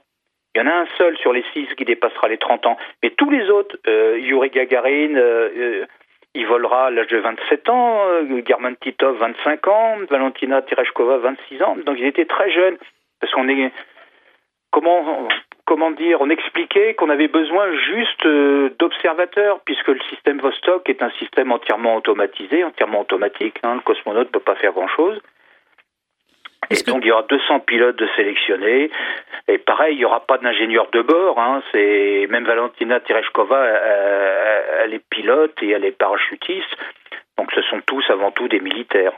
Il 0.54 0.60
y 0.60 0.62
en 0.62 0.68
a 0.68 0.74
un 0.74 0.86
seul 0.96 1.16
sur 1.18 1.34
les 1.34 1.44
six 1.52 1.66
qui 1.76 1.84
dépassera 1.84 2.28
les 2.28 2.38
30 2.38 2.64
ans. 2.64 2.78
Mais 3.02 3.10
tous 3.10 3.28
les 3.28 3.50
autres, 3.50 3.76
euh, 3.86 4.18
Yuri 4.18 4.48
Gagarin, 4.48 5.14
euh, 5.14 5.50
euh, 5.54 5.86
il 6.34 6.46
volera 6.46 6.86
à 6.86 6.90
l'âge 6.90 7.08
de 7.08 7.18
27 7.18 7.68
ans, 7.68 8.00
euh, 8.08 8.42
German 8.46 8.74
Titov 8.76 9.18
25 9.18 9.68
ans, 9.68 9.96
Valentina 10.08 10.62
Tereshkova 10.62 11.18
26 11.18 11.62
ans. 11.62 11.76
Donc 11.84 11.98
ils 11.98 12.06
étaient 12.06 12.24
très 12.24 12.50
jeunes. 12.50 12.78
Parce 13.20 13.32
qu'on 13.34 13.48
est. 13.50 13.70
Comment, 14.70 15.28
comment 15.66 15.90
dire 15.90 16.22
On 16.22 16.30
expliquait 16.30 16.94
qu'on 16.94 17.10
avait 17.10 17.28
besoin 17.28 17.66
juste 17.76 18.26
d'observateurs, 18.78 19.60
puisque 19.64 19.88
le 19.88 20.00
système 20.10 20.38
Vostok 20.38 20.88
est 20.88 21.02
un 21.02 21.10
système 21.18 21.52
entièrement 21.52 21.96
automatisé, 21.96 22.64
entièrement 22.64 23.02
automatique. 23.02 23.58
Hein, 23.62 23.74
le 23.74 23.80
cosmonaute 23.80 24.28
ne 24.28 24.32
peut 24.32 24.40
pas 24.40 24.56
faire 24.56 24.72
grand-chose. 24.72 25.20
Et 26.70 26.82
donc 26.86 27.04
il 27.04 27.08
y 27.08 27.12
aura 27.12 27.24
200 27.28 27.60
pilotes 27.60 27.96
de 27.96 28.08
sélectionnés. 28.16 28.90
Et 29.48 29.58
pareil, 29.58 29.94
il 29.94 29.98
n'y 29.98 30.04
aura 30.04 30.20
pas 30.20 30.38
d'ingénieur 30.38 30.88
de 30.92 31.02
bord. 31.02 31.38
Hein. 31.38 31.62
C'est 31.72 32.26
même 32.30 32.44
Valentina 32.44 33.00
Tereshkova, 33.00 33.64
elle, 34.84 34.94
est 34.94 35.04
pilote 35.10 35.54
et 35.62 35.70
elle 35.70 35.84
est 35.84 35.96
parachutiste. 35.96 36.76
Donc 37.38 37.52
ce 37.52 37.62
sont 37.62 37.80
tous 37.86 38.04
avant 38.10 38.30
tout 38.30 38.48
des 38.48 38.60
militaires. 38.60 39.12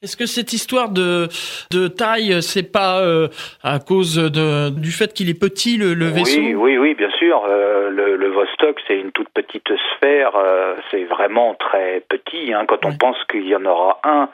Est-ce 0.00 0.16
que 0.16 0.26
cette 0.26 0.52
histoire 0.52 0.90
de, 0.90 1.26
de 1.72 1.88
taille, 1.88 2.40
c'est 2.40 2.70
pas 2.70 3.00
euh, 3.00 3.26
à 3.64 3.80
cause 3.80 4.14
de, 4.14 4.70
du 4.70 4.92
fait 4.92 5.12
qu'il 5.12 5.28
est 5.28 5.38
petit 5.38 5.76
le, 5.76 5.92
vaisseau 6.04 6.40
Oui, 6.40 6.54
oui, 6.54 6.78
oui, 6.78 6.94
bien 6.94 7.10
sûr. 7.18 7.44
Euh, 7.48 7.90
le, 7.90 8.14
le, 8.14 8.28
Vostok, 8.28 8.78
c'est 8.86 8.96
une 8.96 9.10
toute 9.10 9.28
petite 9.30 9.68
sphère. 9.96 10.36
Euh, 10.36 10.76
c'est 10.92 11.02
vraiment 11.02 11.54
très 11.54 12.04
petit. 12.08 12.52
Hein, 12.52 12.64
quand 12.68 12.84
on 12.84 12.96
pense 12.96 13.16
qu'il 13.24 13.48
y 13.48 13.56
en 13.56 13.64
aura 13.64 13.98
un 14.04 14.28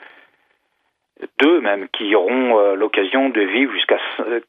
deux 1.39 1.61
même, 1.61 1.87
qui 1.89 2.13
auront 2.15 2.59
euh, 2.59 2.75
l'occasion 2.75 3.29
de 3.29 3.41
vivre 3.41 3.71
jusqu'à 3.73 3.97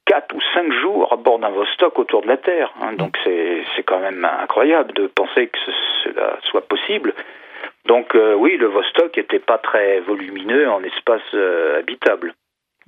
quatre 0.05 0.35
ou 0.35 0.41
cinq 0.55 0.73
jours 0.73 1.13
à 1.13 1.17
bord 1.17 1.39
d'un 1.39 1.51
Vostok 1.51 1.99
autour 1.99 2.23
de 2.23 2.29
la 2.29 2.37
Terre. 2.37 2.73
Hein. 2.81 2.95
Donc 2.95 3.17
c'est 3.25 3.83
quand 3.85 4.01
même 4.01 4.25
incroyable 4.25 4.93
de 4.95 5.07
penser 5.07 5.49
que 5.49 5.59
cela 6.05 6.39
soit 6.51 6.67
possible. 6.67 7.15
Donc 7.87 8.15
euh, 8.15 8.35
oui, 8.35 8.57
le 8.57 8.67
Vostok 8.67 9.17
n'était 9.17 9.39
pas 9.39 9.59
très 9.59 10.01
volumineux 10.01 10.69
en 10.69 10.83
espace 10.83 11.23
euh, 11.35 11.79
habitable. 11.79 12.35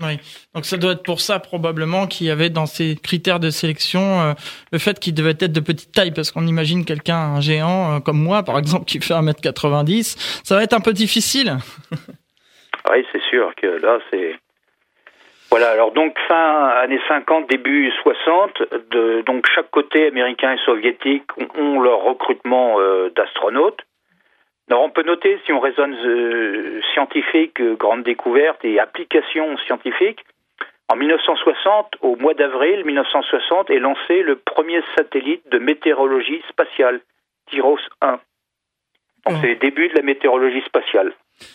Oui, 0.00 0.16
donc 0.54 0.64
ça 0.64 0.76
doit 0.76 0.92
être 0.92 1.02
pour 1.02 1.20
ça 1.20 1.40
probablement 1.40 2.06
qu'il 2.06 2.28
y 2.28 2.30
avait 2.30 2.50
dans 2.50 2.66
ces 2.66 2.94
critères 2.94 3.40
de 3.40 3.50
sélection 3.50 4.32
le 4.70 4.78
fait 4.78 5.00
qu'il 5.00 5.12
devait 5.12 5.30
être 5.32 5.50
de 5.50 5.58
petite 5.58 5.90
taille, 5.90 6.12
parce 6.12 6.30
qu'on 6.30 6.46
imagine 6.46 6.84
quelqu'un, 6.84 7.16
un 7.16 7.40
géant 7.40 8.00
comme 8.00 8.22
moi 8.22 8.44
par 8.44 8.60
exemple, 8.60 8.84
qui 8.84 9.00
fait 9.00 9.14
1m90, 9.14 10.42
ça 10.44 10.54
va 10.54 10.62
être 10.62 10.74
un 10.74 10.78
peu 10.78 10.92
difficile. 10.92 11.56
Oui, 12.90 13.06
c'est 13.12 13.22
sûr 13.22 13.54
que 13.54 13.66
là, 13.66 13.98
c'est. 14.10 14.36
Voilà, 15.50 15.70
alors 15.70 15.92
donc 15.92 16.14
fin 16.28 16.66
années 16.82 17.00
50, 17.08 17.48
début 17.48 17.90
60, 18.02 18.62
de, 18.90 19.22
donc 19.22 19.46
chaque 19.54 19.70
côté 19.70 20.06
américain 20.06 20.52
et 20.52 20.58
soviétique 20.58 21.24
ont 21.56 21.80
leur 21.80 22.02
recrutement 22.02 22.78
euh, 22.78 23.08
d'astronautes. 23.16 23.80
Alors 24.68 24.82
on 24.82 24.90
peut 24.90 25.02
noter, 25.02 25.40
si 25.46 25.52
on 25.52 25.60
raisonne 25.60 25.94
euh, 25.94 26.82
scientifique, 26.92 27.60
euh, 27.62 27.76
grande 27.76 28.02
découverte 28.02 28.62
et 28.62 28.78
application 28.78 29.56
scientifique, 29.58 30.22
en 30.90 30.96
1960, 30.96 31.96
au 32.02 32.16
mois 32.16 32.34
d'avril 32.34 32.84
1960, 32.84 33.70
est 33.70 33.78
lancé 33.78 34.22
le 34.22 34.36
premier 34.36 34.82
satellite 34.96 35.48
de 35.50 35.58
météorologie 35.58 36.42
spatiale, 36.48 37.00
Tyros 37.50 37.78
1. 38.02 38.12
Donc 38.12 38.18
mmh. 39.26 39.40
c'est 39.40 39.48
le 39.48 39.56
début 39.56 39.88
de 39.88 39.94
la 39.94 40.02
météorologie 40.02 40.62
spatiale. 40.66 41.12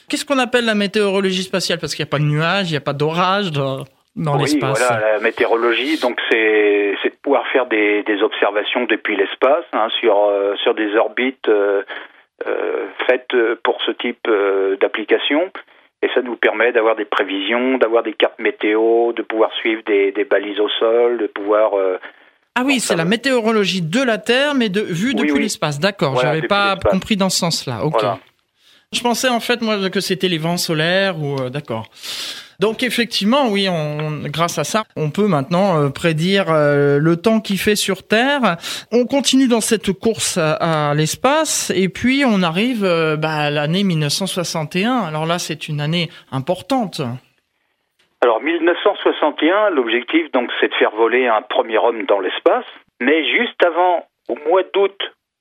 Qu'est-ce 0.09 0.25
qu'on 0.25 0.39
appelle 0.39 0.65
la 0.65 0.75
météorologie 0.75 1.43
spatiale? 1.43 1.79
Parce 1.79 1.95
qu'il 1.95 2.03
n'y 2.03 2.09
a 2.09 2.11
pas 2.11 2.19
de 2.19 2.23
nuages, 2.23 2.69
il 2.69 2.73
n'y 2.73 2.77
a 2.77 2.81
pas 2.81 2.93
d'orage 2.93 3.51
dans, 3.51 3.83
dans 4.15 4.39
oui, 4.39 4.57
Voilà, 4.59 5.13
la 5.13 5.19
météorologie, 5.19 5.99
donc 5.99 6.19
c'est 6.29 6.93
de 7.03 7.15
pouvoir 7.21 7.45
faire 7.47 7.65
des, 7.65 8.03
des 8.03 8.21
observations 8.21 8.85
depuis 8.85 9.15
l'espace 9.15 9.65
hein, 9.73 9.87
sur 9.99 10.17
euh, 10.17 10.55
sur 10.57 10.73
des 10.75 10.95
orbites 10.95 11.47
euh, 11.47 11.83
euh, 12.47 12.87
faites 13.07 13.35
pour 13.63 13.81
ce 13.85 13.91
type 13.91 14.27
d'application. 14.79 15.51
Et 16.01 16.09
ça 16.13 16.21
nous 16.21 16.35
permet 16.35 16.73
d'avoir 16.73 16.97
des 16.97 17.05
prévisions, 17.05 17.77
d'avoir 17.77 18.03
des 18.03 18.11
cartes 18.11 18.37
météo, 18.37 19.13
de 19.13 19.21
pouvoir 19.21 19.53
suivre 19.53 19.81
des, 19.85 20.11
des 20.11 20.25
balises 20.25 20.59
au 20.59 20.67
sol, 20.67 21.17
de 21.17 21.27
pouvoir 21.27 21.71
ah 22.55 22.61
oui, 22.63 22.79
c'est 22.79 22.95
la 22.95 23.05
météorologie 23.05 23.81
de 23.81 24.03
la 24.03 24.19
Terre, 24.19 24.53
mais 24.53 24.69
de 24.69 24.81
vue 24.81 25.15
depuis 25.15 25.41
l'espace. 25.41 25.79
D'accord, 25.79 26.17
je 26.17 26.21
j'avais 26.21 26.47
pas 26.47 26.75
compris 26.75 27.15
dans 27.15 27.29
ce 27.29 27.39
sens-là. 27.39 27.83
Ok. 27.83 28.03
Je 28.93 29.01
pensais 29.01 29.27
en 29.27 29.39
fait 29.39 29.61
moi 29.61 29.89
que 29.89 29.99
c'était 29.99 30.27
les 30.27 30.37
vents 30.37 30.57
solaires 30.57 31.17
ou 31.17 31.35
euh, 31.39 31.49
d'accord. 31.49 31.85
Donc 32.59 32.83
effectivement, 32.83 33.49
oui, 33.49 33.67
grâce 34.25 34.59
à 34.59 34.63
ça, 34.63 34.83
on 34.95 35.09
peut 35.09 35.27
maintenant 35.27 35.81
euh, 35.81 35.89
prédire 35.89 36.45
euh, 36.49 36.99
le 36.99 37.17
temps 37.17 37.39
qu'il 37.41 37.57
fait 37.57 37.75
sur 37.75 38.07
Terre. 38.07 38.57
On 38.91 39.05
continue 39.05 39.47
dans 39.47 39.61
cette 39.61 39.91
course 39.91 40.37
à, 40.37 40.93
l'espace 40.95 41.71
et 41.75 41.89
puis 41.89 42.23
on 42.25 42.43
arrive 42.43 42.83
bah, 43.19 43.47
à 43.47 43.49
l'année 43.49 43.83
1961. 43.83 45.01
Alors 45.07 45.25
là, 45.25 45.39
c'est 45.39 45.67
une 45.67 45.81
année 45.81 46.09
importante. 46.31 47.01
Alors 48.21 48.41
1961, 48.41 49.71
l'objectif 49.71 50.31
donc 50.31 50.51
c'est 50.61 50.69
de 50.69 50.75
faire 50.75 50.91
voler 50.91 51.27
un 51.27 51.41
premier 51.41 51.79
homme 51.79 52.05
dans 52.05 52.19
l'espace, 52.19 52.65
mais 53.01 53.25
juste 53.25 53.61
avant, 53.65 54.05
au 54.29 54.37
mois 54.47 54.61
d'août 54.73 54.95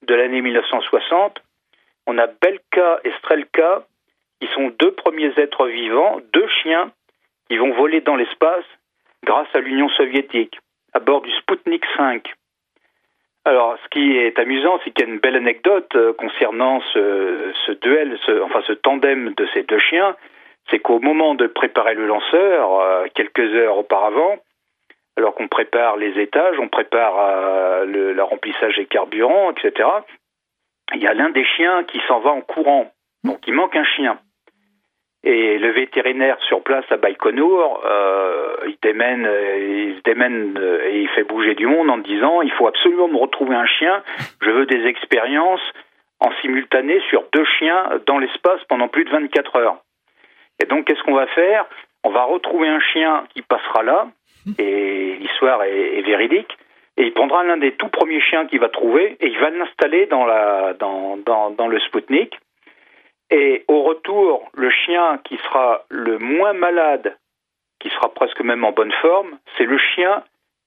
de 0.09 0.15
l'année 0.15 0.41
1960, 0.41 1.39
on 2.07 2.19
a 2.19 2.27
Belka 2.27 3.01
et 3.05 3.13
Strelka, 3.19 3.87
qui 4.41 4.49
sont 4.55 4.73
deux 4.79 4.93
premiers 4.93 5.33
êtres 5.39 5.67
vivants, 5.69 6.21
deux 6.33 6.49
chiens, 6.63 6.91
qui 7.49 7.57
vont 7.57 7.73
voler 7.73 8.01
dans 8.01 8.17
l'espace 8.17 8.65
grâce 9.25 9.49
à 9.55 9.61
l'Union 9.61 9.89
soviétique, 9.91 10.59
à 10.93 10.99
bord 10.99 11.23
du 11.23 11.31
Sputnik 11.33 11.85
5. 11.97 12.33
Alors, 13.45 13.77
ce 13.83 13.89
qui 13.89 14.17
est 14.17 14.39
amusant, 14.39 14.79
c'est 14.85 14.91
qu'il 14.91 15.07
y 15.07 15.11
a 15.11 15.13
une 15.13 15.19
belle 15.19 15.37
anecdote 15.37 15.95
euh, 15.97 16.13
concernant 16.13 16.81
ce, 16.93 17.73
duel, 17.81 18.17
enfin 18.45 18.63
ce 18.67 18.73
tandem 18.73 19.35
de 19.35 19.47
ces 19.53 19.65
deux 19.65 19.81
chiens, 19.81 20.17
c'est 20.71 20.79
qu'au 20.79 21.01
moment 21.01 21.35
de 21.35 21.49
préparer 21.49 21.95
le 21.95 22.07
lanceur, 22.07 22.81
euh, 22.81 23.07
quelques 23.15 23.53
heures 23.55 23.79
auparavant, 23.79 24.37
alors 25.17 25.35
qu'on 25.35 25.49
prépare 25.49 25.97
les 25.97 26.21
étages, 26.21 26.59
on 26.61 26.69
prépare 26.69 27.15
euh, 27.19 27.85
le, 27.85 28.23
remplissage 28.23 28.77
des 28.77 28.87
carburants, 28.87 29.51
etc 29.51 29.89
il 30.95 31.03
y 31.03 31.07
a 31.07 31.15
l'un 31.15 31.31
des 31.31 31.45
chiens 31.45 31.85
qui 31.85 32.01
s'en 32.09 32.21
va 32.21 32.31
en 32.31 32.41
courant. 32.41 32.91
Donc 33.25 33.47
il 33.47 33.55
manque 33.55 33.77
un 33.77 33.85
chien. 33.85 34.19
Et 35.25 35.59
le 35.59 35.71
vétérinaire 35.71 36.37
sur 36.49 36.63
place 36.63 36.85
à 36.91 36.97
Baïkonour, 36.97 37.81
euh, 37.85 38.57
il, 38.67 38.77
démène, 38.83 39.29
il 39.57 39.97
se 39.97 40.03
démène 40.03 40.59
euh, 40.59 40.89
et 40.89 41.03
il 41.03 41.09
fait 41.11 41.23
bouger 41.23 41.55
du 41.55 41.67
monde 41.67 41.91
en 41.91 41.99
disant 41.99 42.43
il 42.43 42.51
faut 42.51 42.67
absolument 42.67 43.07
me 43.07 43.19
retrouver 43.19 43.55
un 43.55 43.67
chien, 43.67 44.03
je 44.41 44.51
veux 44.51 44.67
des 44.67 44.85
expériences 44.85 45.63
en 46.19 46.33
simultané 46.41 47.01
sur 47.09 47.25
deux 47.33 47.45
chiens 47.45 48.01
dans 48.07 48.19
l'espace 48.19 48.61
pendant 48.69 48.89
plus 48.89 49.05
de 49.05 49.11
24 49.11 49.57
heures. 49.57 49.77
Et 50.61 50.67
donc 50.67 50.87
qu'est-ce 50.87 51.03
qu'on 51.05 51.15
va 51.15 51.29
faire? 51.29 51.67
On 52.03 52.11
va 52.11 52.25
retrouver 52.25 52.67
un 52.67 52.81
chien 52.81 53.25
qui 53.33 53.43
passera 53.43 53.85
là, 53.85 54.09
et 54.59 55.17
l'histoire 55.21 55.63
est 55.63 56.03
véridique, 56.03 56.57
et 56.97 57.05
il 57.05 57.13
prendra 57.13 57.43
l'un 57.43 57.57
des 57.57 57.73
tout 57.73 57.89
premiers 57.89 58.21
chiens 58.21 58.47
qu'il 58.47 58.61
va 58.61 58.69
trouver 58.69 59.17
et 59.21 59.29
il 59.29 59.39
va 59.39 59.51
l'installer 59.51 60.07
dans, 60.07 60.27
la, 60.27 60.75
dans, 60.75 61.17
dans, 61.17 61.51
dans 61.51 61.67
le 61.67 61.81
Spoutnik. 61.81 62.39
Et 63.31 63.65
au 63.69 63.83
retour, 63.83 64.51
le 64.55 64.71
chien 64.71 65.19
qui 65.25 65.39
sera 65.39 65.85
le 65.89 66.19
moins 66.19 66.53
malade, 66.53 67.17
qui 67.81 67.89
sera 67.89 68.13
presque 68.13 68.41
même 68.43 68.65
en 68.65 68.73
bonne 68.73 68.93
forme, 69.01 69.39
c'est 69.57 69.65
le 69.65 69.79
chien 69.79 70.23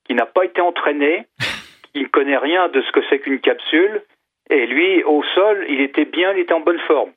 qui 0.05 0.15
n'a 0.15 0.25
pas 0.25 0.45
été 0.45 0.61
entraîné, 0.61 1.25
qui 1.93 2.01
ne 2.01 2.07
connaît 2.07 2.37
rien 2.37 2.69
de 2.69 2.81
ce 2.81 2.91
que 2.91 3.01
c'est 3.09 3.19
qu'une 3.19 3.39
capsule, 3.39 4.01
et 4.49 4.65
lui, 4.65 5.03
au 5.03 5.23
sol, 5.35 5.65
il 5.69 5.81
était 5.81 6.05
bien, 6.05 6.31
il 6.33 6.39
était 6.39 6.53
en 6.53 6.59
bonne 6.59 6.79
forme. 6.79 7.11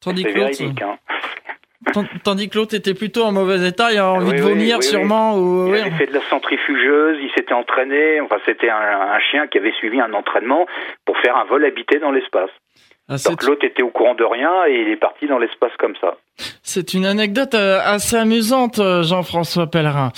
C'est 0.00 0.12
véridique. 0.12 0.82
Hein. 0.82 0.98
Tandis 2.24 2.48
que 2.48 2.58
l'autre 2.58 2.74
était 2.74 2.94
plutôt 2.94 3.22
en 3.22 3.32
mauvais 3.32 3.68
état, 3.68 3.92
il 3.92 3.98
a 3.98 4.10
envie 4.10 4.36
de 4.36 4.42
vomir 4.42 4.82
sûrement. 4.82 5.36
Ou... 5.36 5.68
Il 5.68 5.80
avait 5.80 5.90
fait 5.92 6.06
de 6.06 6.14
la 6.14 6.22
centrifugeuse, 6.22 7.18
il 7.20 7.30
s'était 7.36 7.54
entraîné, 7.54 8.20
enfin 8.20 8.36
c'était 8.44 8.70
un, 8.70 9.18
chien 9.30 9.46
qui 9.46 9.58
avait 9.58 9.72
suivi 9.72 10.00
un 10.00 10.12
entraînement 10.12 10.66
pour 11.04 11.16
faire 11.18 11.36
un 11.36 11.44
vol 11.44 11.64
habité 11.64 11.98
dans 11.98 12.10
l'espace. 12.10 12.50
Ah, 13.08 13.16
Donc 13.26 13.42
l'autre 13.44 13.64
était 13.66 13.82
au 13.82 13.90
courant 13.90 14.14
de 14.14 14.24
rien 14.24 14.66
et 14.66 14.80
il 14.80 14.88
est 14.88 14.96
parti 14.96 15.26
dans 15.26 15.38
l'espace 15.38 15.72
comme 15.78 15.94
ça. 16.00 16.16
C'est 16.62 16.94
une 16.94 17.04
anecdote 17.04 17.54
euh, 17.54 17.78
assez 17.84 18.16
amusante, 18.16 18.78
euh, 18.78 19.02
Jean-François 19.02 19.66
Pellerin. 19.66 20.10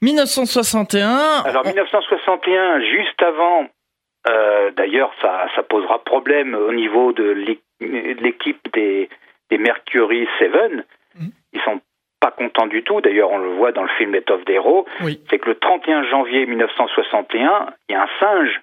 1961. 0.00 1.44
Alors 1.44 1.64
1961, 1.64 2.80
juste 2.80 3.22
avant, 3.22 3.68
euh, 4.28 4.72
d'ailleurs 4.72 5.12
ça, 5.20 5.46
ça 5.54 5.62
posera 5.62 6.02
problème 6.02 6.54
au 6.54 6.72
niveau 6.72 7.12
de 7.12 7.56
l'équipe 7.80 8.60
des, 8.72 9.08
des 9.50 9.58
Mercury 9.58 10.26
7 10.40 10.50
ils 11.52 11.60
sont 11.62 11.80
pas 12.20 12.30
contents 12.30 12.66
du 12.66 12.82
tout. 12.82 13.00
D'ailleurs, 13.00 13.32
on 13.32 13.38
le 13.38 13.50
voit 13.50 13.72
dans 13.72 13.82
le 13.82 13.88
film 13.98 14.14
of 14.14 14.44
the 14.44 14.50
Hero. 14.50 14.86
C'est 15.28 15.38
que 15.38 15.48
le 15.48 15.56
31 15.56 16.04
janvier 16.04 16.46
1961, 16.46 17.74
il 17.88 17.92
y 17.92 17.96
a 17.96 18.02
un 18.02 18.08
singe 18.20 18.60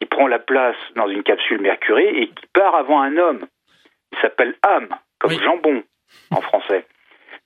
qui 0.00 0.06
prend 0.06 0.26
la 0.26 0.38
place 0.38 0.76
dans 0.96 1.08
une 1.08 1.22
capsule 1.22 1.60
Mercury 1.60 2.06
et 2.06 2.28
qui 2.28 2.46
part 2.52 2.74
avant 2.74 3.00
un 3.00 3.16
homme. 3.16 3.46
Il 4.12 4.18
s'appelle 4.18 4.54
Ham, 4.62 4.88
comme 5.18 5.30
jambon 5.30 5.82
en 6.30 6.40
français. 6.40 6.84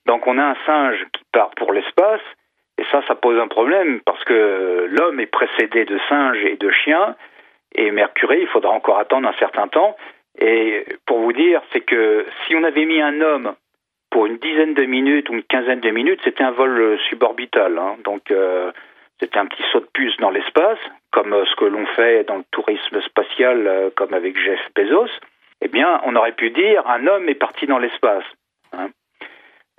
Donc 0.07 0.26
on 0.26 0.38
a 0.38 0.44
un 0.44 0.57
singe 0.66 1.05
qui 1.12 1.22
part 1.33 1.50
pour 1.50 1.72
l'espace, 1.72 2.22
et 2.79 2.85
ça, 2.90 3.03
ça 3.07 3.14
pose 3.14 3.38
un 3.38 3.48
problème, 3.48 4.00
parce 4.07 4.24
que 4.24 4.88
l'homme 4.90 5.20
est 5.20 5.26
précédé 5.26 5.85
de 5.85 5.98
singes 6.09 6.42
et 6.44 6.57
de 6.57 6.70
chiens, 6.70 7.14
et 7.74 7.90
Mercury, 7.90 8.40
il 8.40 8.48
faudra 8.48 8.72
encore 8.72 8.98
attendre 8.98 9.29
un 9.29 9.38
certain 9.38 9.68
temps. 9.68 9.96
Et 10.38 10.87
pour 11.07 11.20
vous 11.20 11.33
dire, 11.33 11.61
c'est 11.72 11.83
que 11.83 12.26
si 12.46 12.55
on 12.57 12.64
avait 12.64 12.87
mis 12.87 13.00
un 13.00 13.20
homme 13.20 13.55
pour 14.11 14.27
une 14.27 14.38
dizaine 14.38 14.75
de 14.75 14.85
minutes 14.85 15.29
ou 15.31 15.35
une 15.35 15.42
quinzaine 15.42 15.81
de 15.81 15.90
minutes, 15.90 16.20
c'était 16.25 16.44
un 16.44 16.51
vol 16.51 16.99
suborbital. 17.09 17.79
Hein. 17.79 17.96
Donc 18.05 18.31
euh, 18.31 18.73
c'était 19.20 19.38
un 19.38 19.46
petit 19.46 19.62
saut 19.70 19.81
de 19.81 19.88
puce 19.92 20.16
dans 20.18 20.31
l'espace, 20.31 20.79
comme 21.12 21.44
ce 21.44 21.57
que 21.57 21.66
l'on 21.66 21.87
fait 21.87 22.25
dans 22.25 22.37
le 22.37 22.44
tourisme 22.51 23.01
spatial, 23.03 23.66
euh, 23.66 23.90
comme 23.94 24.14
avec 24.14 24.38
Jeff 24.38 24.61
Bezos. 24.75 25.11
Eh 25.62 25.68
bien, 25.68 26.01
on 26.07 26.16
aurait 26.16 26.33
pu 26.33 26.51
dire 26.51 26.83
un 26.88 27.07
homme 27.07 27.29
est 27.29 27.35
parti 27.35 27.66
dans 27.66 27.79
l'espace. 27.79 28.25
Hein. 28.73 28.88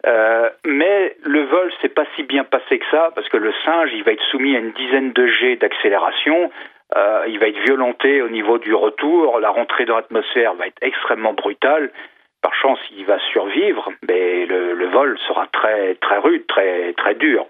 Euh, 0.05 0.49
mais 0.65 1.15
le 1.23 1.43
vol 1.43 1.71
s'est 1.81 1.89
pas 1.89 2.05
si 2.15 2.23
bien 2.23 2.43
passé 2.43 2.79
que 2.79 2.85
ça, 2.89 3.11
parce 3.13 3.29
que 3.29 3.37
le 3.37 3.53
singe, 3.65 3.91
il 3.93 4.03
va 4.03 4.11
être 4.11 4.23
soumis 4.31 4.55
à 4.55 4.59
une 4.59 4.71
dizaine 4.71 5.11
de 5.11 5.27
G 5.27 5.55
d'accélération. 5.57 6.51
Euh, 6.95 7.25
il 7.27 7.39
va 7.39 7.47
être 7.47 7.59
violenté 7.65 8.21
au 8.21 8.29
niveau 8.29 8.57
du 8.57 8.73
retour. 8.73 9.39
La 9.39 9.49
rentrée 9.49 9.85
dans 9.85 9.95
l'atmosphère 9.95 10.53
va 10.55 10.67
être 10.67 10.81
extrêmement 10.81 11.33
brutale. 11.33 11.91
Par 12.41 12.53
chance, 12.55 12.79
il 12.97 13.05
va 13.05 13.19
survivre, 13.31 13.91
mais 14.07 14.45
le, 14.45 14.73
le 14.73 14.87
vol 14.87 15.17
sera 15.27 15.47
très 15.47 15.95
très 15.95 16.17
rude, 16.17 16.45
très 16.47 16.93
très 16.93 17.15
dur. 17.15 17.45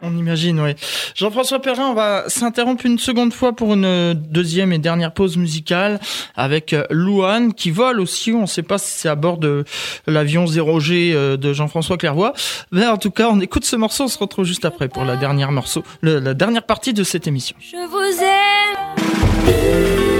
On 0.00 0.16
imagine, 0.16 0.60
oui. 0.60 0.74
Jean-François 1.16 1.58
Perrin, 1.58 1.88
on 1.88 1.94
va 1.94 2.28
s'interrompre 2.28 2.86
une 2.86 2.98
seconde 2.98 3.32
fois 3.32 3.52
pour 3.52 3.74
une 3.74 4.14
deuxième 4.14 4.72
et 4.72 4.78
dernière 4.78 5.12
pause 5.12 5.36
musicale 5.36 5.98
avec 6.36 6.72
euh, 6.72 6.84
Louane 6.90 7.52
qui 7.52 7.72
vole 7.72 7.98
aussi. 8.00 8.32
On 8.32 8.42
ne 8.42 8.46
sait 8.46 8.62
pas 8.62 8.78
si 8.78 8.96
c'est 8.96 9.08
à 9.08 9.16
bord 9.16 9.38
de 9.38 9.64
l'avion 10.06 10.44
0G 10.44 11.12
euh, 11.12 11.36
de 11.36 11.52
Jean-François 11.52 11.96
Clairvoy. 11.96 12.32
Mais 12.70 12.86
en 12.86 12.96
tout 12.96 13.10
cas, 13.10 13.28
on 13.28 13.40
écoute 13.40 13.64
ce 13.64 13.74
morceau. 13.74 14.04
On 14.04 14.08
se 14.08 14.18
retrouve 14.18 14.44
juste 14.44 14.64
après 14.64 14.88
pour 14.88 15.04
la 15.04 15.16
dernière 15.16 15.50
morceau, 15.50 15.82
la 16.02 16.34
dernière 16.34 16.64
partie 16.64 16.92
de 16.92 17.02
cette 17.02 17.26
émission. 17.26 17.56
Je 17.60 17.88
vous 17.88 18.22
aime. 20.14 20.17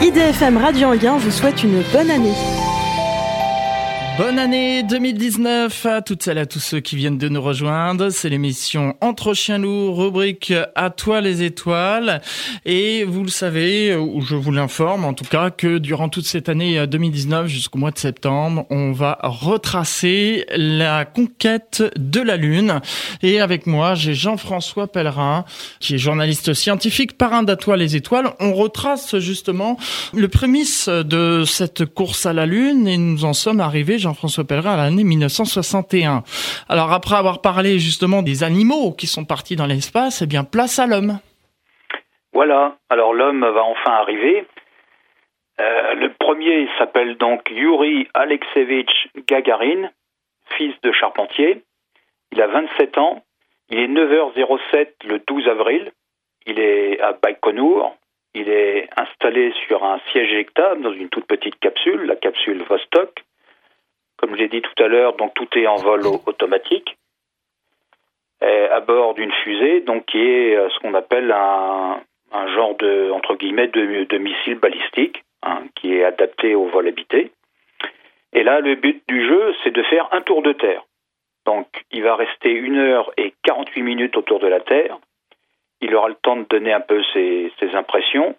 IDFM 0.00 0.56
Radio 0.58 0.88
Anguin 0.88 1.16
vous 1.16 1.32
souhaite 1.32 1.64
une 1.64 1.82
bonne 1.92 2.08
année. 2.08 2.34
Bonne 4.18 4.40
année 4.40 4.82
2019 4.82 5.86
à 5.86 6.02
toutes 6.02 6.24
celles 6.24 6.38
et 6.38 6.40
à 6.40 6.46
tous 6.46 6.58
ceux 6.58 6.80
qui 6.80 6.96
viennent 6.96 7.18
de 7.18 7.28
nous 7.28 7.40
rejoindre. 7.40 8.10
C'est 8.10 8.28
l'émission 8.28 8.96
Entre 9.00 9.32
chiens 9.32 9.58
loups, 9.58 9.94
rubrique 9.94 10.52
À 10.74 10.90
toi 10.90 11.20
les 11.20 11.44
étoiles. 11.44 12.20
Et 12.64 13.04
vous 13.04 13.22
le 13.22 13.28
savez, 13.28 13.94
ou 13.94 14.20
je 14.20 14.34
vous 14.34 14.50
l'informe 14.50 15.04
en 15.04 15.14
tout 15.14 15.24
cas, 15.24 15.50
que 15.50 15.78
durant 15.78 16.08
toute 16.08 16.26
cette 16.26 16.48
année 16.48 16.84
2019 16.84 17.46
jusqu'au 17.46 17.78
mois 17.78 17.92
de 17.92 17.98
septembre, 17.98 18.66
on 18.70 18.90
va 18.90 19.20
retracer 19.22 20.46
la 20.56 21.04
conquête 21.04 21.84
de 21.96 22.20
la 22.20 22.36
Lune. 22.36 22.80
Et 23.22 23.38
avec 23.38 23.68
moi, 23.68 23.94
j'ai 23.94 24.14
Jean-François 24.14 24.88
Pellerin, 24.88 25.44
qui 25.78 25.94
est 25.94 25.98
journaliste 25.98 26.54
scientifique, 26.54 27.16
parrain 27.16 27.44
d'À 27.44 27.54
toi 27.54 27.76
les 27.76 27.94
étoiles. 27.94 28.32
On 28.40 28.52
retrace 28.52 29.16
justement 29.18 29.78
le 30.12 30.26
prémisse 30.26 30.88
de 30.88 31.44
cette 31.46 31.84
course 31.84 32.26
à 32.26 32.32
la 32.32 32.46
Lune 32.46 32.88
et 32.88 32.96
nous 32.96 33.24
en 33.24 33.32
sommes 33.32 33.60
arrivés, 33.60 34.00
Jean-François 34.08 34.44
Pellerin 34.44 34.72
à 34.72 34.76
l'année 34.78 35.04
1961. 35.04 36.22
Alors 36.70 36.92
après 36.94 37.16
avoir 37.16 37.42
parlé 37.42 37.78
justement 37.78 38.22
des 38.22 38.42
animaux 38.42 38.92
qui 38.92 39.06
sont 39.06 39.26
partis 39.26 39.54
dans 39.54 39.66
l'espace, 39.66 40.22
eh 40.22 40.26
bien 40.26 40.44
place 40.44 40.78
à 40.78 40.86
l'homme. 40.86 41.18
Voilà, 42.32 42.76
alors 42.88 43.12
l'homme 43.12 43.40
va 43.40 43.62
enfin 43.64 43.92
arriver. 43.92 44.46
Euh, 45.60 45.94
le 45.94 46.10
premier 46.14 46.68
s'appelle 46.78 47.18
donc 47.18 47.50
Yuri 47.50 48.08
Alexevich 48.14 49.10
Gagarin, 49.28 49.90
fils 50.56 50.74
de 50.82 50.90
charpentier. 50.92 51.62
Il 52.32 52.40
a 52.40 52.46
27 52.46 52.96
ans. 52.96 53.22
Il 53.68 53.78
est 53.78 53.88
9h07 53.88 54.88
le 55.04 55.18
12 55.18 55.48
avril. 55.48 55.92
Il 56.46 56.58
est 56.58 56.98
à 57.00 57.12
Baïkonour. 57.12 57.94
Il 58.32 58.48
est 58.48 58.88
installé 58.96 59.52
sur 59.66 59.84
un 59.84 60.00
siège 60.10 60.30
éjectable 60.32 60.80
dans 60.80 60.92
une 60.92 61.10
toute 61.10 61.26
petite 61.26 61.58
capsule, 61.60 62.06
la 62.06 62.16
capsule 62.16 62.62
Vostok. 62.62 63.22
Comme 64.18 64.34
je 64.34 64.40
l'ai 64.40 64.48
dit 64.48 64.62
tout 64.62 64.82
à 64.82 64.88
l'heure, 64.88 65.14
donc 65.14 65.32
tout 65.34 65.48
est 65.56 65.66
en 65.66 65.76
vol 65.76 66.06
automatique. 66.26 66.96
à 68.40 68.80
bord 68.80 69.14
d'une 69.14 69.32
fusée, 69.32 69.80
donc 69.80 70.06
qui 70.06 70.18
est 70.18 70.54
euh, 70.54 70.68
ce 70.70 70.78
qu'on 70.80 70.94
appelle 70.94 71.32
un, 71.32 72.00
genre 72.54 72.76
de 72.76 73.10
entre 73.10 73.34
guillemets 73.34 73.68
de, 73.68 74.04
de 74.04 74.18
missile 74.18 74.56
balistique, 74.56 75.22
hein, 75.42 75.62
qui 75.74 75.94
est 75.94 76.04
adapté 76.04 76.54
au 76.54 76.66
vol 76.66 76.86
habité. 76.86 77.32
Et 78.32 78.42
là, 78.42 78.60
le 78.60 78.74
but 78.74 79.02
du 79.08 79.26
jeu, 79.26 79.54
c'est 79.62 79.70
de 79.70 79.82
faire 79.84 80.08
un 80.12 80.20
tour 80.20 80.42
de 80.42 80.52
terre. 80.52 80.84
Donc, 81.46 81.66
il 81.90 82.02
va 82.02 82.14
rester 82.14 82.50
une 82.50 82.76
heure 82.76 83.10
et 83.16 83.32
48 83.44 83.82
minutes 83.82 84.16
autour 84.16 84.38
de 84.38 84.46
la 84.46 84.60
Terre. 84.60 84.98
Il 85.80 85.94
aura 85.94 86.08
le 86.08 86.14
temps 86.14 86.36
de 86.36 86.44
donner 86.44 86.72
un 86.72 86.80
peu 86.80 87.02
ses 87.14 87.50
impressions, 87.74 88.36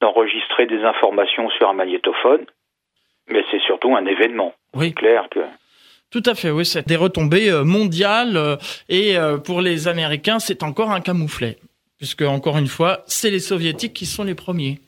d'enregistrer 0.00 0.66
des 0.66 0.84
informations 0.84 1.48
sur 1.50 1.70
un 1.70 1.72
magnétophone, 1.72 2.44
mais 3.28 3.44
c'est 3.50 3.60
surtout 3.60 3.94
un 3.96 4.06
événement. 4.06 4.52
Oui. 4.74 4.92
clair 4.92 5.28
que. 5.30 5.40
Tout 6.10 6.22
à 6.26 6.34
fait, 6.34 6.50
oui, 6.50 6.64
c'est 6.64 6.86
des 6.86 6.96
retombées 6.96 7.50
euh, 7.50 7.64
mondiales 7.64 8.36
euh, 8.36 8.56
et 8.88 9.16
euh, 9.16 9.38
pour 9.38 9.60
les 9.60 9.88
Américains, 9.88 10.38
c'est 10.38 10.62
encore 10.62 10.90
un 10.92 11.00
camouflet, 11.00 11.56
puisque 11.98 12.22
encore 12.22 12.56
une 12.56 12.68
fois, 12.68 12.98
c'est 13.06 13.30
les 13.30 13.40
Soviétiques 13.40 13.94
qui 13.94 14.06
sont 14.06 14.22
les 14.22 14.34
premiers. 14.34 14.78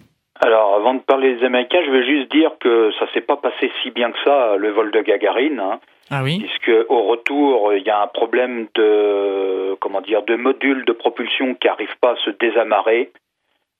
Alors, 0.40 0.74
avant 0.76 0.94
de 0.94 1.00
parler 1.00 1.34
des 1.34 1.44
Américains, 1.44 1.80
je 1.84 1.90
veux 1.90 2.04
juste 2.04 2.30
dire 2.30 2.52
que 2.60 2.92
ça 2.98 3.06
s'est 3.12 3.22
pas 3.22 3.36
passé 3.36 3.72
si 3.82 3.90
bien 3.90 4.12
que 4.12 4.18
ça, 4.24 4.56
le 4.56 4.70
vol 4.70 4.92
de 4.92 5.00
Gagarine. 5.00 5.58
Hein, 5.58 5.80
ah 6.10 6.22
oui. 6.22 6.38
Puisque 6.38 6.90
au 6.90 7.04
retour, 7.08 7.74
il 7.74 7.82
y 7.82 7.90
a 7.90 8.02
un 8.02 8.06
problème 8.06 8.68
de 8.74 9.74
comment 9.80 10.02
dire 10.02 10.22
de 10.22 10.36
module 10.36 10.84
de 10.84 10.92
propulsion 10.92 11.54
qui 11.54 11.66
n'arrive 11.66 11.96
pas 12.00 12.12
à 12.12 12.16
se 12.24 12.30
désamarrer 12.30 13.10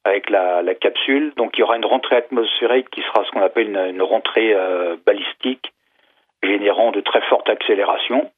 avec 0.07 0.31
la, 0.31 0.75
capsule. 0.75 1.33
Donc 1.37 1.57
il 1.57 1.61
y 1.61 1.63
aura 1.65 1.77
une 1.77 1.85
rentrée 1.85 2.17
atmosphérique 2.17 2.91
qui 2.91 3.03
sera 3.03 3.25
ce 3.25 3.31
qu'on 3.31 3.43
appelle 3.43 3.69
une, 3.69 4.03
rentrée 4.03 4.55
euh, 4.55 4.97
balistique, 5.05 5.73
générant 6.43 6.93
de 6.93 7.01
très 7.01 7.21
fortes 7.23 7.49
accélérations. 7.49 8.31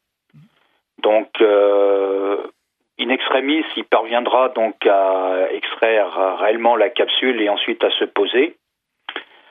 Donc 1.02 1.28
euh, 1.40 2.38
in 2.98 3.10
extremis, 3.10 3.64
il 3.76 3.84
parviendra 3.84 4.48
donc 4.48 4.86
à 4.86 5.48
extraire 5.52 6.38
réellement 6.38 6.76
la 6.76 6.88
capsule 6.88 7.40
et 7.40 7.48
ensuite 7.48 7.84
à 7.84 7.90
se 7.90 8.04
poser. 8.04 8.56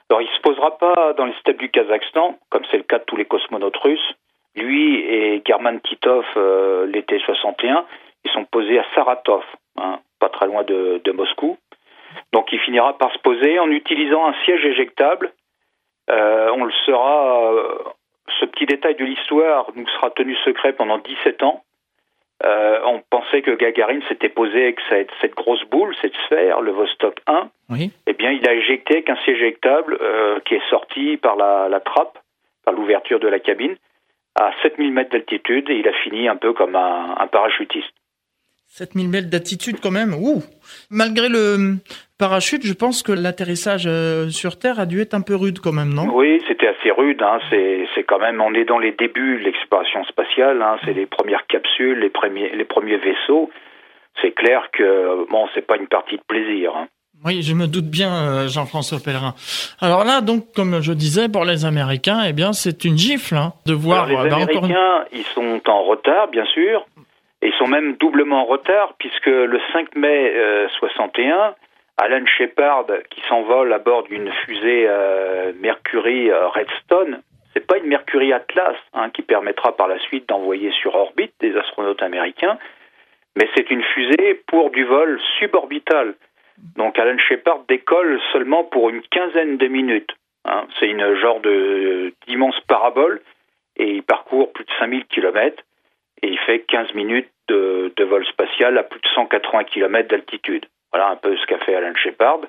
Alors 0.09 0.21
il 0.21 0.29
se 0.29 0.41
posera 0.41 0.77
pas 0.77 1.13
dans 1.13 1.25
les 1.25 1.35
steppes 1.39 1.59
du 1.59 1.69
Kazakhstan, 1.69 2.37
comme 2.49 2.63
c'est 2.71 2.77
le 2.77 2.83
cas 2.83 2.99
de 2.99 3.03
tous 3.03 3.17
les 3.17 3.25
cosmonautes 3.25 3.77
russes. 3.77 4.13
Lui 4.55 5.01
et 5.01 5.41
German 5.45 5.79
Titov, 5.81 6.25
euh, 6.35 6.87
l'été 6.87 7.19
61, 7.19 7.85
ils 8.25 8.31
sont 8.31 8.45
posés 8.45 8.79
à 8.79 8.85
Saratov, 8.95 9.43
hein, 9.77 9.99
pas 10.19 10.29
très 10.29 10.47
loin 10.47 10.63
de 10.63 11.11
Moscou. 11.11 11.57
Donc 12.33 12.51
il 12.51 12.59
finira 12.59 12.97
par 12.97 13.11
se 13.13 13.19
poser 13.19 13.59
en 13.59 13.69
utilisant 13.69 14.27
un 14.27 14.33
siège 14.45 14.65
éjectable. 14.65 15.31
Euh, 16.09 16.49
on 16.53 16.63
le 16.63 16.71
saura, 16.85 17.53
euh, 17.53 17.77
ce 18.39 18.45
petit 18.45 18.65
détail 18.65 18.95
de 18.95 19.05
l'histoire 19.05 19.67
nous 19.75 19.87
sera 19.87 20.09
tenu 20.11 20.35
secret 20.45 20.73
pendant 20.73 20.97
17 20.99 21.43
ans. 21.43 21.63
Euh, 22.45 22.79
on 22.85 23.01
pensait 23.09 23.41
que 23.41 23.51
Gagarine 23.51 24.03
s'était 24.07 24.29
posé 24.29 24.61
avec 24.63 24.79
cette, 24.89 25.09
cette, 25.21 25.33
grosse 25.33 25.63
boule, 25.65 25.95
cette 26.01 26.15
sphère, 26.25 26.61
le 26.61 26.71
Vostok 26.71 27.19
1. 27.25 27.49
Oui. 27.69 27.91
Eh 28.05 28.13
bien, 28.13 28.31
il 28.31 28.47
a 28.47 28.53
éjecté 28.53 28.95
avec 28.95 29.09
un 29.09 29.15
siège 29.23 29.41
éjectable 29.41 29.97
qui 30.45 30.53
est 30.53 30.69
sorti 30.69 31.17
par 31.17 31.35
la, 31.35 31.67
la 31.67 31.79
trappe, 31.79 32.19
par 32.63 32.75
l'ouverture 32.75 33.19
de 33.19 33.27
la 33.27 33.39
cabine, 33.39 33.75
à 34.35 34.51
7000 34.61 34.91
mètres 34.91 35.09
d'altitude, 35.09 35.67
et 35.71 35.77
il 35.77 35.87
a 35.87 35.93
fini 35.93 36.27
un 36.27 36.35
peu 36.35 36.53
comme 36.53 36.75
un, 36.75 37.15
un 37.17 37.27
parachutiste. 37.27 37.91
7000 38.67 39.09
mètres 39.09 39.29
d'altitude 39.29 39.77
quand 39.81 39.91
même. 39.91 40.13
Ouh. 40.13 40.43
Malgré 40.91 41.29
le 41.29 41.77
parachute, 42.19 42.65
je 42.65 42.73
pense 42.73 43.01
que 43.01 43.11
l'atterrissage 43.11 43.85
euh, 43.87 44.29
sur 44.29 44.59
Terre 44.59 44.79
a 44.79 44.85
dû 44.85 45.01
être 45.01 45.13
un 45.13 45.21
peu 45.21 45.35
rude 45.35 45.59
quand 45.59 45.71
même, 45.71 45.93
non? 45.93 46.07
Oui, 46.13 46.41
c'était 46.47 46.67
assez 46.67 46.91
rude. 46.91 47.21
Hein. 47.21 47.39
C'est 47.49 48.03
quand 48.03 48.19
même, 48.19 48.41
on 48.41 48.53
est 48.53 48.65
dans 48.65 48.79
les 48.79 48.91
débuts 48.91 49.39
de 49.39 49.45
l'exploration 49.45 50.03
spatiale. 50.05 50.61
Hein. 50.61 50.77
C'est 50.85 50.93
les 50.93 51.05
premières 51.05 51.45
capsules, 51.47 51.99
les 51.99 52.09
premiers, 52.09 52.55
les 52.55 52.65
premiers 52.65 52.97
vaisseaux. 52.97 53.49
C'est 54.21 54.31
clair 54.31 54.69
que 54.73 55.29
bon, 55.29 55.47
c'est 55.53 55.65
pas 55.65 55.77
une 55.77 55.87
partie 55.87 56.17
de 56.17 56.23
plaisir. 56.27 56.75
Hein. 56.75 56.87
Oui, 57.25 57.41
je 57.41 57.53
me 57.55 57.65
doute 57.65 57.89
bien, 57.89 58.13
euh, 58.13 58.47
Jean-François 58.47 58.99
Pellerin. 59.03 59.33
Alors 59.81 60.03
là, 60.03 60.21
donc, 60.21 60.53
comme 60.55 60.81
je 60.81 60.93
disais, 60.93 61.29
pour 61.29 61.45
les 61.45 61.65
Américains, 61.65 62.21
eh 62.27 62.33
bien, 62.33 62.53
c'est 62.53 62.85
une 62.85 62.97
gifle 62.97 63.37
de 63.65 63.73
voir. 63.73 64.03
Alors, 64.03 64.23
les 64.23 64.29
bah, 64.29 64.35
Américains, 64.35 64.59
encore... 64.59 65.07
ils 65.11 65.23
sont 65.23 65.61
en 65.67 65.83
retard, 65.83 66.27
bien 66.27 66.45
sûr. 66.45 66.85
Ils 67.41 67.53
sont 67.53 67.67
même 67.67 67.93
doublement 67.93 68.41
en 68.41 68.45
retard 68.45 68.95
puisque 68.97 69.27
le 69.27 69.59
5 69.71 69.95
mai 69.95 70.33
euh, 70.35 70.67
61, 70.79 71.55
Alan 71.97 72.25
Shepard, 72.25 72.85
qui 73.09 73.21
s'envole 73.27 73.73
à 73.73 73.79
bord 73.79 74.03
d'une 74.03 74.31
fusée 74.45 74.85
euh, 74.87 75.51
Mercury 75.59 76.31
euh, 76.31 76.47
Redstone, 76.47 77.21
c'est 77.53 77.65
pas 77.65 77.77
une 77.77 77.87
Mercury 77.87 78.33
Atlas 78.33 78.75
hein, 78.93 79.09
qui 79.09 79.21
permettra 79.21 79.75
par 79.75 79.87
la 79.87 79.99
suite 79.99 80.29
d'envoyer 80.29 80.71
sur 80.71 80.95
orbite 80.95 81.33
des 81.39 81.55
astronautes 81.57 82.03
américains, 82.03 82.57
mais 83.35 83.47
c'est 83.55 83.69
une 83.69 83.83
fusée 83.83 84.41
pour 84.47 84.71
du 84.71 84.83
vol 84.83 85.19
suborbital. 85.39 86.15
Donc 86.75 86.97
Alan 86.97 87.17
Shepard 87.17 87.61
décolle 87.67 88.19
seulement 88.31 88.63
pour 88.63 88.89
une 88.89 89.01
quinzaine 89.01 89.57
de 89.57 89.67
minutes. 89.67 90.11
Hein. 90.45 90.67
C'est 90.79 90.87
une 90.87 91.15
genre 91.15 91.39
d'immense 92.27 92.59
parabole 92.67 93.21
et 93.75 93.91
il 93.91 94.03
parcourt 94.03 94.51
plus 94.53 94.65
de 94.65 94.71
5000 94.79 95.05
kilomètres 95.05 95.63
et 96.21 96.27
il 96.27 96.39
fait 96.39 96.59
15 96.59 96.93
minutes 96.93 97.29
de, 97.47 97.93
de, 97.95 98.03
vol 98.03 98.25
spatial 98.25 98.77
à 98.77 98.83
plus 98.83 98.99
de 98.99 99.07
180 99.07 99.63
km 99.65 100.09
d'altitude. 100.09 100.65
Voilà 100.91 101.09
un 101.09 101.15
peu 101.15 101.35
ce 101.37 101.45
qu'a 101.45 101.59
fait 101.59 101.75
Alan 101.75 101.95
Shepard. 101.95 102.41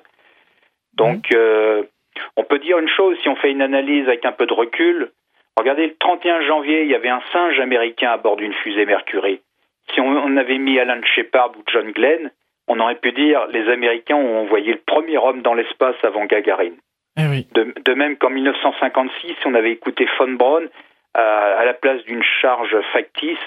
Donc, 0.93 1.33
euh, 1.33 1.83
on 2.35 2.43
peut 2.43 2.59
dire 2.59 2.79
une 2.79 2.89
chose, 2.89 3.17
si 3.21 3.29
on 3.29 3.35
fait 3.35 3.51
une 3.51 3.61
analyse 3.61 4.07
avec 4.07 4.25
un 4.25 4.31
peu 4.31 4.45
de 4.45 4.53
recul, 4.53 5.11
regardez, 5.57 5.87
le 5.87 5.95
31 5.97 6.41
janvier, 6.41 6.83
il 6.83 6.89
y 6.89 6.95
avait 6.95 7.09
un 7.09 7.21
singe 7.31 7.59
américain 7.59 8.11
à 8.11 8.17
bord 8.17 8.35
d'une 8.35 8.53
fusée 8.53 8.85
Mercury. 8.85 9.41
Si 9.93 10.01
on, 10.01 10.37
avait 10.37 10.57
mis 10.57 10.79
Alan 10.79 11.01
Shepard 11.03 11.51
ou 11.57 11.63
John 11.71 11.91
Glenn, 11.91 12.31
on 12.67 12.79
aurait 12.79 12.95
pu 12.95 13.11
dire 13.11 13.47
les 13.47 13.67
Américains 13.69 14.15
ont 14.15 14.37
envoyé 14.37 14.73
le 14.73 14.81
premier 14.85 15.17
homme 15.17 15.41
dans 15.41 15.55
l'espace 15.55 15.95
avant 16.03 16.25
Gagarine. 16.25 16.77
Eh 17.17 17.23
de, 17.53 17.93
même 17.93 18.15
qu'en 18.17 18.29
1956, 18.29 19.27
si 19.27 19.35
on 19.45 19.55
avait 19.55 19.71
écouté 19.71 20.07
von 20.17 20.33
Braun, 20.33 20.69
à 21.19 21.65
la 21.65 21.73
place 21.73 22.03
d'une 22.05 22.23
charge 22.23 22.75
factice, 22.93 23.39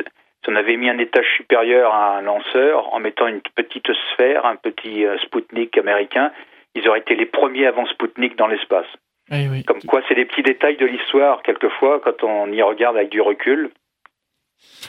si 0.45 0.51
on 0.51 0.57
avait 0.57 0.77
mis 0.77 0.91
un 0.91 0.99
étage 0.99 1.27
supérieur 1.37 1.95
à 1.95 2.19
un 2.19 2.23
lanceur 2.23 2.93
en 2.93 2.99
mettant 2.99 3.29
une 3.29 3.41
petite 3.55 3.93
sphère, 4.13 4.45
un 4.45 4.57
petit 4.57 5.07
euh, 5.07 5.17
Spoutnik 5.19 5.79
américain, 5.79 6.33
ils 6.75 6.89
auraient 6.89 6.99
été 6.99 7.15
les 7.15 7.27
premiers 7.27 7.67
avant 7.67 7.87
Spoutnik 7.87 8.37
dans 8.37 8.49
l'espace. 8.49 8.87
Eh 9.31 9.63
Comme 9.65 9.81
quoi, 9.83 10.03
c'est 10.09 10.17
des 10.17 10.25
petits 10.25 10.43
détails 10.43 10.77
de 10.77 10.87
l'histoire, 10.87 11.43
quelquefois, 11.43 12.01
quand 12.01 12.25
on 12.25 12.51
y 12.51 12.61
regarde 12.61 12.97
avec 12.97 13.11
du 13.11 13.21
recul. 13.21 13.71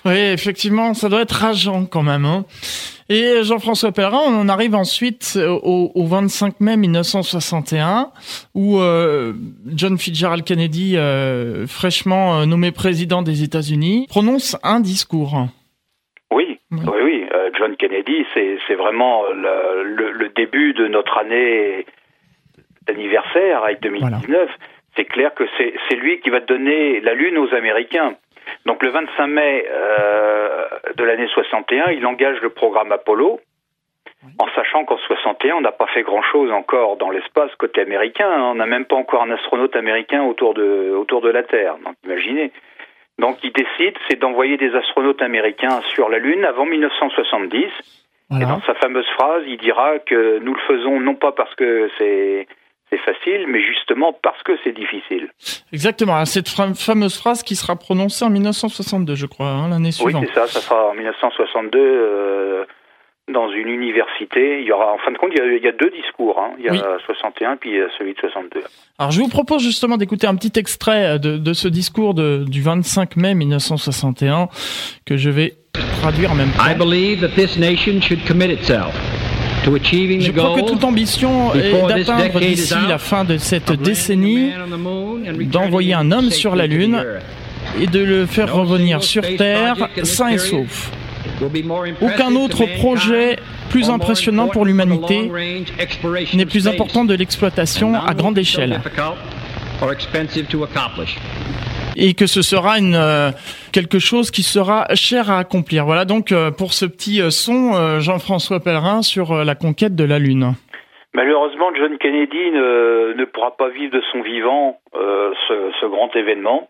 Oui, 0.05 0.17
effectivement, 0.17 0.93
ça 0.93 1.07
doit 1.07 1.21
être 1.21 1.31
rageant 1.31 1.86
quand 1.86 2.03
même. 2.03 2.25
Hein. 2.25 2.45
Et 3.09 3.43
Jean-François 3.43 3.91
Perrin, 3.91 4.21
on 4.27 4.39
en 4.39 4.49
arrive 4.49 4.75
ensuite 4.75 5.38
au, 5.38 6.05
25 6.05 6.59
mai 6.59 6.77
1961, 6.77 8.12
où 8.53 8.79
euh, 8.79 9.33
John 9.67 9.97
Fitzgerald 9.97 10.43
Kennedy, 10.43 10.97
euh, 10.97 11.67
fraîchement 11.67 12.39
euh, 12.39 12.45
nommé 12.45 12.71
président 12.71 13.21
des 13.21 13.43
États-Unis, 13.43 14.07
prononce 14.09 14.57
un 14.63 14.79
discours. 14.79 15.47
Oui, 16.31 16.59
oui, 16.71 16.79
oui. 17.03 17.25
John 17.57 17.75
Kennedy, 17.77 18.25
c'est 18.33 18.75
vraiment 18.75 19.23
le, 19.31 20.29
début 20.36 20.73
de 20.73 20.88
notre 20.88 21.17
année 21.17 21.86
d'anniversaire 22.88 23.63
avec 23.63 23.81
2019. 23.81 24.49
C'est 24.95 25.05
clair 25.05 25.33
que 25.33 25.43
c'est 25.57 25.95
lui 25.95 26.19
qui 26.19 26.29
va 26.29 26.39
donner 26.39 26.99
la 27.01 27.13
lune 27.13 27.38
aux 27.38 27.53
Américains. 27.53 28.15
Donc 28.65 28.84
le 28.84 28.89
25 28.91 29.27
mai 29.27 29.65
euh, 29.69 30.67
de 30.95 31.03
l'année 31.03 31.27
61, 31.27 31.91
il 31.91 32.06
engage 32.06 32.41
le 32.41 32.49
programme 32.49 32.91
Apollo, 32.91 33.39
en 34.39 34.47
sachant 34.56 34.86
qu'en 34.86 34.97
61, 34.97 35.56
on 35.56 35.62
n'a 35.62 35.71
pas 35.71 35.88
fait 35.88 36.03
grand-chose 36.03 36.51
encore 36.51 36.95
dans 36.97 37.10
l'espace 37.10 37.53
côté 37.56 37.82
américain. 37.82 38.29
Hein. 38.29 38.51
On 38.51 38.56
n'a 38.56 38.65
même 38.65 38.86
pas 38.86 38.95
encore 38.95 39.21
un 39.21 39.32
astronaute 39.32 39.75
américain 39.75 40.23
autour 40.23 40.53
de, 40.53 40.91
autour 40.91 41.21
de 41.21 41.29
la 41.29 41.43
Terre. 41.43 41.75
Donc 41.84 41.95
imaginez. 42.06 42.51
Donc 43.19 43.43
il 43.43 43.51
décide, 43.51 43.95
c'est 44.10 44.19
d'envoyer 44.19 44.58
des 44.58 44.73
astronautes 44.75 45.21
américains 45.21 45.82
sur 45.93 46.10
la 46.10 46.19
Lune 46.19 46.45
avant 46.45 46.65
1970. 46.65 47.65
Et 48.41 48.45
dans 48.45 48.62
sa 48.62 48.73
fameuse 48.75 49.08
phrase, 49.10 49.43
il 49.45 49.58
dira 49.58 49.99
que 49.99 50.39
nous 50.39 50.56
le 50.56 50.60
faisons 50.62 50.99
non 50.99 51.13
pas 51.13 51.34
parce 51.34 51.53
que 51.53 51.88
c'est 51.99 52.47
c'est 52.93 53.13
facile, 53.13 53.47
mais 53.47 53.62
justement 53.62 54.13
parce 54.21 54.41
que 54.43 54.53
c'est 54.63 54.73
difficile. 54.73 55.29
Exactement, 55.71 56.23
cette 56.25 56.49
fameuse 56.49 57.17
phrase 57.17 57.43
qui 57.43 57.56
sera 57.56 57.75
prononcée 57.75 58.25
en 58.25 58.29
1962, 58.29 59.15
je 59.15 59.25
crois, 59.25 59.47
hein, 59.47 59.69
l'année 59.69 59.91
suivante. 59.91 60.23
Oui, 60.23 60.29
c'est 60.34 60.39
ça, 60.39 60.47
ça 60.47 60.60
sera 60.60 60.89
en 60.89 60.93
1962 60.93 61.79
euh, 61.79 62.65
dans 63.32 63.49
une 63.49 63.69
université. 63.69 64.60
Il 64.60 64.67
y 64.67 64.71
aura, 64.71 64.93
en 64.93 64.97
fin 64.99 65.12
de 65.12 65.17
compte, 65.17 65.32
il 65.34 65.63
y 65.63 65.67
a, 65.67 65.71
deux 65.71 65.89
discours. 65.89 66.39
Hein. 66.39 66.51
Il 66.60 66.65
y 66.65 66.69
a 66.69 66.97
61 67.06 67.58
puis 67.58 67.71
celui 67.97 68.13
de 68.13 68.19
62. 68.19 68.62
Alors, 68.99 69.12
je 69.12 69.19
vous 69.19 69.29
propose 69.29 69.63
justement 69.63 69.97
d'écouter 69.97 70.27
un 70.27 70.36
petit 70.36 70.60
extrait 70.60 71.17
de, 71.19 71.53
ce 71.53 71.67
discours 71.67 72.13
du 72.13 72.62
25 72.62 73.15
mai 73.15 73.34
1961 73.34 74.49
que 75.06 75.17
je 75.17 75.29
vais 75.29 75.53
traduire 76.01 76.32
en 76.32 76.36
même 76.36 76.51
temps. 76.51 76.65
I 76.69 76.75
believe 76.75 77.21
that 77.21 77.36
this 77.36 77.58
nation 77.58 78.01
should 78.01 78.23
commit 78.27 78.51
itself 78.51 78.93
je 79.65 80.32
crois 80.32 80.56
que 80.60 80.67
toute 80.67 80.84
ambition 80.84 81.54
est 81.54 81.71
d'atteindre 81.88 82.39
d'ici 82.39 82.76
la 82.88 82.97
fin 82.97 83.23
de 83.23 83.38
cette 83.38 83.71
décennie 83.71 84.52
d'envoyer 85.45 85.93
un 85.93 86.12
homme 86.12 86.32
sur 86.32 86.56
la 86.56 86.67
Lune 86.67 87.04
et 87.80 87.88
de 87.88 87.99
le 87.99 88.26
faire 88.26 88.54
revenir 88.54 89.04
sur 89.04 89.23
Terre 89.38 89.89
sain 90.04 90.30
et 90.30 90.38
sauf. 90.38 90.91
Aucun 92.02 92.36
autre 92.36 92.65
projet 92.78 93.38
plus 93.69 93.89
impressionnant 93.89 94.47
pour 94.47 94.65
l'humanité 94.65 95.32
n'est 96.34 96.45
plus 96.45 96.67
important 96.67 97.06
de 97.06 97.13
l'exploitation 97.13 97.95
à 97.95 98.13
grande 98.13 98.38
échelle 98.38 98.82
et 101.95 102.13
que 102.13 102.27
ce 102.27 102.41
sera 102.41 102.79
une 102.79 102.95
euh, 102.95 103.32
quelque 103.71 103.99
chose 103.99 104.32
qui 104.32 104.43
sera 104.43 104.86
cher 104.95 105.29
à 105.29 105.39
accomplir. 105.39 105.86
Voilà 105.86 106.06
donc 106.06 106.32
euh, 106.32 106.51
pour 106.51 106.73
ce 106.73 106.86
petit 106.86 107.21
euh, 107.21 107.29
son 107.29 107.99
Jean-François 107.99 108.60
Pellerin 108.60 109.01
sur 109.01 109.34
la 109.43 109.56
conquête 109.56 109.95
de 109.95 110.03
la 110.03 110.19
Lune. 110.19 110.53
Malheureusement, 111.13 111.69
John 111.75 111.97
Kennedy 111.97 112.51
ne, 112.51 113.13
ne 113.13 113.25
pourra 113.25 113.56
pas 113.56 113.69
vivre 113.69 113.93
de 113.93 114.01
son 114.12 114.21
vivant 114.21 114.79
ce, 114.93 115.71
ce, 115.79 115.86
grand 115.86 116.15
événement. 116.15 116.69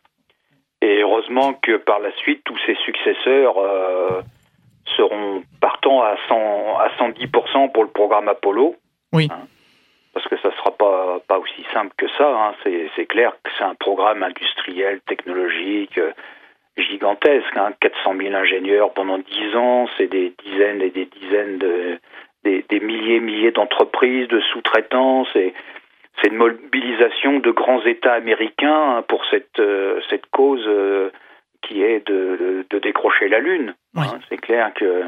Et 0.82 1.02
heureusement 1.02 1.54
que 1.54 1.78
par 1.78 2.00
la 2.00 2.12
suite, 2.18 2.42
tous 2.44 2.58
ses 2.66 2.76
successeurs 2.84 3.56
seront 4.98 5.44
partants 5.62 6.02
à, 6.02 6.16
100, 6.28 6.36
à 6.78 6.90
110% 7.00 7.72
pour 7.72 7.84
le 7.84 7.90
programme 7.90 8.28
Apollo. 8.28 8.76
Oui. 9.14 9.30
Hein 9.32 9.48
parce 10.14 10.28
que 10.28 10.38
ça 10.38 10.50
ne 10.50 10.54
sera 10.54 10.72
pas, 10.72 11.20
pas 11.28 11.40
aussi 11.40 11.66
simple 11.74 11.94
que 11.98 12.08
ça. 12.18 12.28
Hein. 12.28 12.54
C'est 12.96 13.06
clair 13.06 13.34
que 13.44 13.52
c'est 13.58 13.64
un 13.64 13.76
programme 13.76 14.24
industriel, 14.24 15.02
technologique, 15.02 15.98
euh, 15.98 16.12
gigantesque. 16.78 17.58
Hein. 17.58 17.74
400 17.80 18.16
000 18.18 18.36
ingénieurs 18.36 18.94
pendant 18.94 19.18
10 19.18 19.56
ans, 19.56 19.88
c'est 19.98 20.08
des 20.08 20.34
dizaines 20.44 20.82
et 20.82 20.92
des 20.92 21.06
dizaines 21.06 21.58
de 21.58 22.00
des, 22.44 22.66
des 22.68 22.80
milliers 22.82 23.22
milliers 23.22 23.52
d'entreprises, 23.52 24.28
de 24.28 24.40
sous-traitants. 24.52 25.26
C'est 25.34 25.54
c'est 26.22 26.30
une 26.30 26.38
mobilisation 26.38 27.40
de 27.40 27.52
grands 27.52 27.84
États 27.86 28.14
américains 28.14 28.98
hein, 28.98 29.02
pour 29.08 29.26
cette 29.32 29.60
euh, 29.60 30.00
cette 30.10 30.28
cause 30.28 30.64
euh, 30.68 31.10
qui 31.62 31.82
est 31.82 32.06
de, 32.08 32.66
de, 32.70 32.80
décrocher 32.80 33.30
la 33.30 33.40
lune. 33.40 33.74
Hein. 33.96 34.20
C'est 34.30 34.38
clair 34.38 34.74
que 34.76 35.06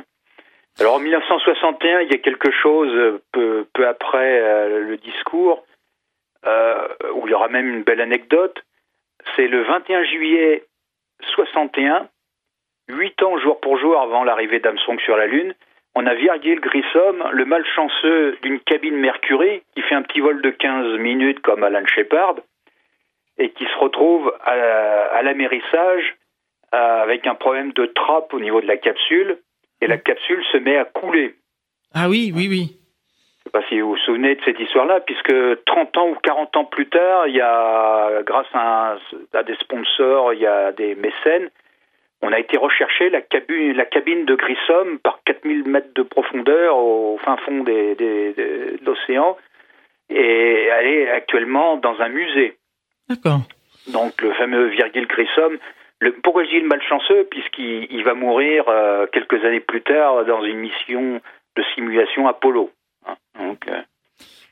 alors 0.80 0.96
en 0.96 1.00
1961, 1.00 2.02
il 2.02 2.12
y 2.12 2.16
a 2.16 2.18
quelque 2.18 2.52
chose 2.52 2.94
euh, 2.94 3.22
peu, 3.32 3.66
peu 3.74 3.88
après 3.88 4.42
euh, 4.42 4.80
le 4.82 4.98
discours 4.98 5.64
euh, 6.46 6.88
où 7.14 7.28
il 7.28 7.32
y 7.32 7.34
aura 7.34 7.48
même 7.48 7.70
une 7.70 7.84
belle 7.84 8.02
anecdote. 8.02 8.62
C'est 9.36 9.48
le 9.48 9.64
21 9.64 10.04
juillet 10.04 10.66
61, 11.34 12.10
huit 12.90 13.24
ans 13.24 13.38
jour 13.40 13.60
pour 13.62 13.78
jour 13.78 14.00
avant 14.02 14.26
l'arrivée 14.26 14.60
d'Armstrong 14.60 15.00
sur 15.00 15.16
la 15.16 15.28
Lune, 15.28 15.56
on 15.98 16.06
a 16.06 16.14
Virgil 16.14 16.60
Grissom, 16.60 17.24
le 17.32 17.46
malchanceux 17.46 18.38
d'une 18.42 18.60
cabine 18.60 18.98
Mercury, 18.98 19.64
qui 19.74 19.82
fait 19.82 19.96
un 19.96 20.02
petit 20.02 20.20
vol 20.20 20.42
de 20.42 20.50
15 20.50 21.00
minutes 21.00 21.40
comme 21.40 21.64
Alan 21.64 21.86
Shepard, 21.86 22.36
et 23.38 23.52
qui 23.52 23.64
se 23.64 23.78
retrouve 23.78 24.34
à, 24.44 25.22
l'amérissage 25.24 26.16
avec 26.74 27.26
un 27.28 27.36
problème 27.36 27.72
de 27.72 27.86
trappe 27.86 28.34
au 28.34 28.42
niveau 28.42 28.60
de 28.60 28.68
la 28.68 28.76
capsule 28.76 29.38
et 29.82 29.88
la 29.88 29.98
capsule 29.98 30.44
se 30.52 30.58
met 30.58 30.78
à 30.78 30.86
couler. 30.86 31.36
Ah 31.94 32.10
oui, 32.10 32.32
oui, 32.36 32.48
oui. 32.50 32.78
Je 33.46 33.50
ne 33.60 33.62
sais 33.62 33.62
pas 33.62 33.70
si 33.70 33.80
vous 33.80 33.92
vous 33.92 33.98
souvenez 33.98 34.36
de 34.36 34.42
cette 34.44 34.60
histoire-là, 34.60 35.02
puisque 35.02 35.34
30 35.66 35.98
ans 35.98 36.10
ou 36.10 36.16
40 36.16 36.58
ans 36.58 36.66
plus 36.66 36.88
tard, 36.88 37.28
il 37.28 37.36
y 37.36 37.42
a, 37.42 38.24
grâce 38.24 38.48
à, 38.54 38.98
des 39.46 39.56
sponsors, 39.56 40.34
il 40.34 40.40
y 40.40 40.48
a 40.48 40.72
des 40.72 40.96
mécènes, 40.96 41.50
on 42.22 42.32
a 42.32 42.40
été 42.40 42.58
rechercher 42.58 43.10
la 43.10 43.22
cabine, 43.22 43.74
la 43.74 43.86
cabine 43.86 44.26
de 44.26 44.36
Grissom 44.36 44.98
par 45.04 45.20
4000 45.26 45.68
mètres 45.68 45.94
de 45.94 46.02
profondeur 46.02 46.76
au 46.78 47.20
fin 47.24 47.38
fond 47.38 47.64
de 47.64 48.84
l'océan, 48.84 49.38
et 50.10 50.66
elle 50.66 50.88
est 50.88 51.10
actuellement 51.12 51.78
dans 51.78 52.00
un 52.02 52.10
musée. 52.10 52.58
D'accord. 53.08 53.42
Donc 53.94 54.22
le 54.22 54.34
fameux 54.34 54.68
Virgil 54.68 55.06
Grissom, 55.08 55.58
le, 56.00 56.14
pourquoi 56.22 56.44
je 56.44 56.50
dis 56.50 56.60
le 56.60 56.68
malchanceux 56.68 57.26
Puisqu'il 57.26 58.04
va 58.04 58.14
mourir 58.14 58.66
euh, 58.68 59.08
quelques 59.08 59.44
années 59.46 59.60
plus 59.60 59.82
tard 59.82 60.26
dans 60.26 60.44
une 60.44 60.60
mission 60.60 61.22
de 61.56 61.64
simulation 61.74 62.28
Apollo. 62.28 62.72
Hein. 63.08 63.16
euh, 63.68 63.82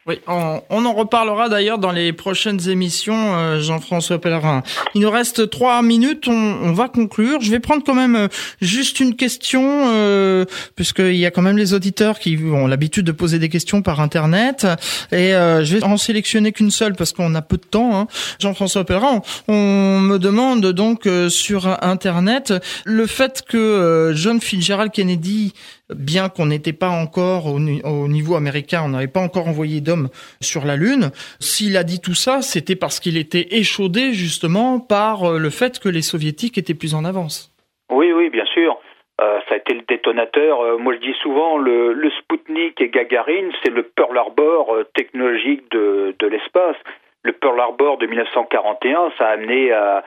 oui, 0.06 0.20
on, 0.28 0.62
on, 0.70 0.86
en 0.86 0.94
reparlera 0.94 1.48
d'ailleurs 1.48 1.78
dans 1.78 1.94
les 1.94 2.12
prochaines 2.12 2.68
émissions, 2.68 3.36
euh, 3.36 3.62
Jean-François 3.62 4.20
Pellerin. 4.20 4.62
Il 4.96 5.02
nous 5.02 5.10
reste 5.10 5.50
trois 5.50 5.82
minutes, 5.82 6.28
on, 6.28 6.34
on, 6.34 6.74
va 6.74 6.90
conclure. 6.90 7.40
Je 7.40 7.50
vais 7.50 7.62
prendre 7.62 7.86
quand 7.86 7.96
même 7.96 8.18
euh, 8.18 8.28
juste 8.60 9.00
une 9.00 9.16
question, 9.16 9.64
euh, 9.64 10.44
puisqu'il 10.76 11.16
y 11.16 11.26
a 11.26 11.32
quand 11.32 11.42
même 11.42 11.58
les 11.58 11.74
auditeurs 11.74 12.20
qui 12.20 12.38
ont 12.52 12.68
l'habitude 12.68 13.06
de 13.06 13.14
poser 13.14 13.40
des 13.40 13.48
questions 13.48 13.82
par 13.82 14.02
Internet. 14.02 14.68
Et 15.14 15.34
euh, 15.34 15.64
je 15.64 15.78
vais 15.78 15.84
en 15.86 15.96
sélectionner 15.96 16.52
qu'une 16.52 16.72
seule 16.72 16.96
parce 16.96 17.14
qu'on 17.14 17.34
a 17.34 17.42
peu 17.42 17.56
de 17.56 17.66
temps. 17.66 17.98
Hein. 17.98 18.08
Jean-François 18.40 18.84
Pellerin, 18.84 19.22
on, 19.48 20.02
me 20.02 20.18
demande 20.20 20.66
donc 20.66 21.08
sur 21.30 21.82
Internet 21.82 22.54
le 22.84 23.06
fait 23.08 23.42
que 23.48 24.12
John 24.16 24.42
Fitzgerald 24.42 24.92
Kennedy 24.92 25.54
bien 25.94 26.30
qu'on 26.30 26.48
n'était 26.48 26.74
pas 26.74 26.90
encore 26.90 27.46
au, 27.48 27.60
niveau 27.60 28.36
américain, 28.36 28.84
on 28.86 28.90
n'avait 28.90 29.08
pas 29.08 29.22
encore 29.22 29.48
envoyé 29.48 29.82
d'hommes 29.82 29.93
sur 30.42 30.66
la 30.66 30.76
Lune, 30.76 31.12
s'il 31.40 31.78
a 31.78 31.84
dit 31.84 32.00
tout 32.02 32.14
ça, 32.14 32.42
c'était 32.42 32.76
parce 32.76 33.00
qu'il 33.00 33.18
était 33.18 33.48
échaudé 33.52 34.14
justement 34.14 34.80
par 34.80 35.24
euh, 35.24 35.40
le 35.40 35.50
fait 35.50 35.80
que 35.80 35.90
les 35.90 36.02
soviétiques 36.02 36.58
étaient 36.58 36.74
plus 36.74 36.96
en 36.96 37.06
avance. 37.06 37.52
Oui, 37.92 38.12
oui, 38.12 38.30
bien 38.30 38.46
sûr. 38.46 38.80
Euh, 39.22 39.40
ça 39.48 39.56
a 39.56 39.58
été 39.58 39.74
le 39.74 39.84
détonateur. 39.88 40.62
Euh, 40.62 40.78
moi, 40.78 40.94
je 40.96 41.00
dis 41.00 41.16
souvent, 41.22 41.58
le, 41.58 41.94
le 41.94 42.10
Sputnik 42.12 42.82
et 42.82 42.90
Gagarine, 42.90 43.52
c'est 43.64 43.72
le 43.72 43.84
Pearl 43.84 44.18
Harbor 44.18 44.76
technologique 44.96 45.70
de, 45.72 46.16
l'espace. 46.28 46.78
Le 47.24 47.32
Pearl 47.32 47.60
Harbor 47.60 47.98
de 47.98 48.08
1941, 48.08 49.12
ça 49.18 49.28
a 49.28 49.32
amené 49.34 49.72
à, 49.72 50.04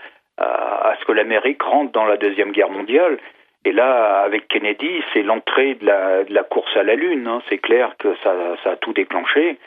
ce 1.00 1.04
que 1.06 1.12
l'Amérique 1.12 1.62
rentre 1.62 1.92
dans 1.92 2.04
la 2.04 2.16
Deuxième 2.16 2.52
Guerre 2.52 2.70
mondiale. 2.70 3.18
Et 3.64 3.72
là, 3.72 4.22
avec 4.22 4.48
Kennedy, 4.48 5.02
c'est 5.12 5.22
l'entrée 5.22 5.74
de 5.74 5.86
la, 5.86 6.42
course 6.42 6.76
à 6.76 6.82
la 6.82 6.94
Lune. 6.94 7.26
Hein. 7.26 7.42
C'est 7.48 7.58
clair 7.58 7.94
que 7.98 8.14
ça 8.22 8.70
a 8.70 8.76
tout 8.76 8.92
déclenché. 8.92 9.58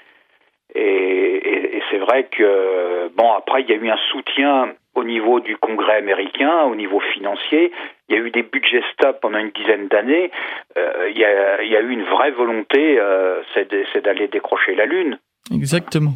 Et, 0.76 0.82
et, 0.82 1.78
et 1.78 1.82
c'est 1.90 1.98
vrai 1.98 2.28
que, 2.32 3.10
bon, 3.16 3.32
après, 3.34 3.62
il 3.62 3.70
y 3.70 3.74
a 3.74 3.76
eu 3.76 3.90
un 3.90 3.98
soutien 4.12 4.70
au 4.96 5.04
niveau 5.04 5.40
du 5.40 5.56
Congrès 5.58 5.98
américain, 5.98 6.64
au 6.64 6.76
niveau 6.76 7.00
financier. 7.14 7.72
Il 8.10 8.16
y 8.16 8.20
a 8.20 8.22
eu 8.22 8.32
des 8.32 8.44
budgets 8.44 8.84
stables 8.94 9.20
pendant 9.22 9.40
une 9.40 9.52
dizaine 9.52 9.88
d'années. 9.88 10.32
Euh, 10.78 11.10
il, 11.10 11.18
il, 11.64 11.72
y 11.72 11.76
a, 11.76 11.82
eu 11.82 11.92
une 11.92 12.04
vraie 12.04 12.32
volonté, 12.32 13.00
euh, 13.00 13.42
c'est 13.54 14.04
d'aller 14.04 14.28
décrocher 14.28 14.76
la 14.76 14.86
Lune. 14.86 15.20
Exactement. 15.54 16.14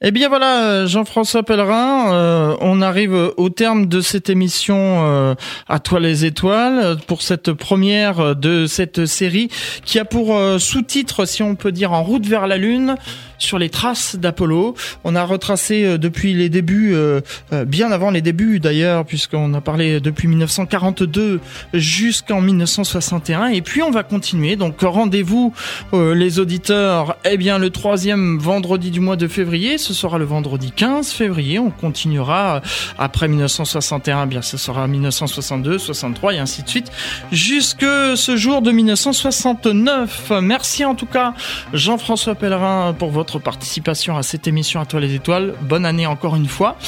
Eh 0.00 0.12
bien 0.12 0.28
voilà, 0.28 0.86
Jean-François 0.86 1.42
Pellerin, 1.42 2.14
euh, 2.14 2.56
on 2.60 2.82
arrive 2.82 3.32
au 3.36 3.48
terme 3.48 3.86
de 3.86 4.00
cette 4.00 4.30
émission 4.30 4.76
euh, 4.76 5.34
à 5.68 5.80
toi 5.80 5.98
les 5.98 6.24
étoiles 6.24 6.98
pour 7.08 7.20
cette 7.20 7.52
première 7.52 8.36
de 8.36 8.66
cette 8.66 9.06
série 9.06 9.48
qui 9.84 9.98
a 9.98 10.04
pour 10.04 10.36
euh, 10.36 10.58
sous-titre, 10.58 11.26
si 11.26 11.42
on 11.42 11.56
peut 11.56 11.72
dire, 11.72 11.90
en 11.90 12.04
route 12.04 12.24
vers 12.26 12.46
la 12.46 12.58
lune 12.58 12.94
sur 13.38 13.58
les 13.58 13.70
traces 13.70 14.16
d'Apollo. 14.16 14.74
On 15.04 15.14
a 15.14 15.24
retracé 15.24 15.84
euh, 15.84 15.98
depuis 15.98 16.34
les 16.34 16.48
débuts, 16.48 16.94
euh, 16.94 17.20
euh, 17.52 17.64
bien 17.64 17.90
avant 17.90 18.10
les 18.10 18.20
débuts 18.20 18.60
d'ailleurs, 18.60 19.04
puisqu'on 19.04 19.54
a 19.54 19.60
parlé 19.60 20.00
depuis 20.00 20.28
1942 20.28 21.40
jusqu'en 21.74 22.40
1961. 22.40 23.48
Et 23.48 23.62
puis 23.62 23.82
on 23.82 23.90
va 23.90 24.02
continuer. 24.02 24.56
Donc 24.56 24.80
rendez-vous 24.82 25.52
les 25.92 26.38
auditeurs. 26.38 27.16
Eh 27.24 27.36
bien 27.36 27.58
le 27.58 27.70
troisième 27.70 28.38
vendredi 28.38 28.90
du 28.90 29.00
mois 29.00 29.16
de 29.16 29.28
février, 29.28 29.78
ce 29.78 29.94
sera 29.94 30.18
le 30.18 30.24
vendredi 30.24 30.72
15 30.74 31.12
février. 31.12 31.58
On 31.58 31.70
continuera 31.70 32.62
après 32.98 33.28
1961. 33.28 34.24
Eh 34.24 34.26
bien 34.26 34.42
ce 34.42 34.56
sera 34.56 34.86
1962, 34.86 35.78
63 35.78 36.34
et 36.34 36.38
ainsi 36.38 36.62
de 36.62 36.68
suite 36.68 36.90
jusque 37.32 37.86
ce 38.16 38.36
jour 38.36 38.62
de 38.62 38.70
1969. 38.70 40.32
Merci 40.42 40.84
en 40.84 40.94
tout 40.94 41.06
cas 41.06 41.34
Jean-François 41.72 42.34
Pellerin 42.34 42.94
pour 42.98 43.10
votre 43.10 43.27
participation 43.36 44.16
à 44.16 44.22
cette 44.22 44.48
émission 44.48 44.80
à 44.80 44.86
toi 44.86 45.00
les 45.00 45.14
étoiles. 45.14 45.54
Bonne 45.60 45.84
année 45.84 46.06
encore 46.06 46.36
une 46.36 46.48
fois. 46.48 46.78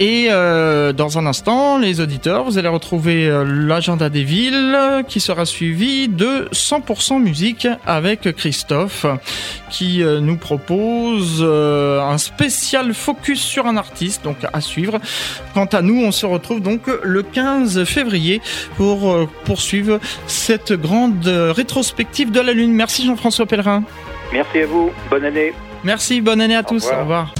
Et 0.00 0.28
euh, 0.30 0.94
dans 0.94 1.18
un 1.18 1.26
instant, 1.26 1.76
les 1.76 2.00
auditeurs, 2.00 2.44
vous 2.44 2.56
allez 2.56 2.68
retrouver 2.68 3.26
euh, 3.26 3.44
l'agenda 3.44 4.08
des 4.08 4.24
villes 4.24 5.04
qui 5.06 5.20
sera 5.20 5.44
suivi 5.44 6.08
de 6.08 6.48
100% 6.52 7.20
musique 7.20 7.68
avec 7.86 8.34
Christophe 8.34 9.04
qui 9.68 10.02
euh, 10.02 10.20
nous 10.20 10.38
propose 10.38 11.44
un 11.44 12.16
spécial 12.16 12.94
focus 12.94 13.42
sur 13.42 13.66
un 13.66 13.76
artiste, 13.76 14.24
donc 14.24 14.38
à 14.50 14.62
suivre. 14.62 14.98
Quant 15.52 15.66
à 15.66 15.82
nous, 15.82 16.02
on 16.02 16.12
se 16.12 16.24
retrouve 16.24 16.62
donc 16.62 16.80
le 17.02 17.22
15 17.22 17.84
février 17.84 18.40
pour 18.78 19.28
poursuivre 19.44 20.00
cette 20.26 20.72
grande 20.72 21.26
rétrospective 21.26 22.30
de 22.30 22.40
la 22.40 22.54
Lune. 22.54 22.72
Merci 22.72 23.04
Jean-François 23.04 23.44
Pellerin. 23.44 23.84
Merci 24.32 24.60
à 24.60 24.66
vous. 24.66 24.90
Bonne 25.10 25.26
année. 25.26 25.52
Merci, 25.84 26.20
bonne 26.20 26.40
année 26.40 26.56
à 26.56 26.62
tous. 26.62 26.84
Au 26.84 26.88
revoir. 26.90 26.98
Au 26.98 27.02
revoir. 27.02 27.34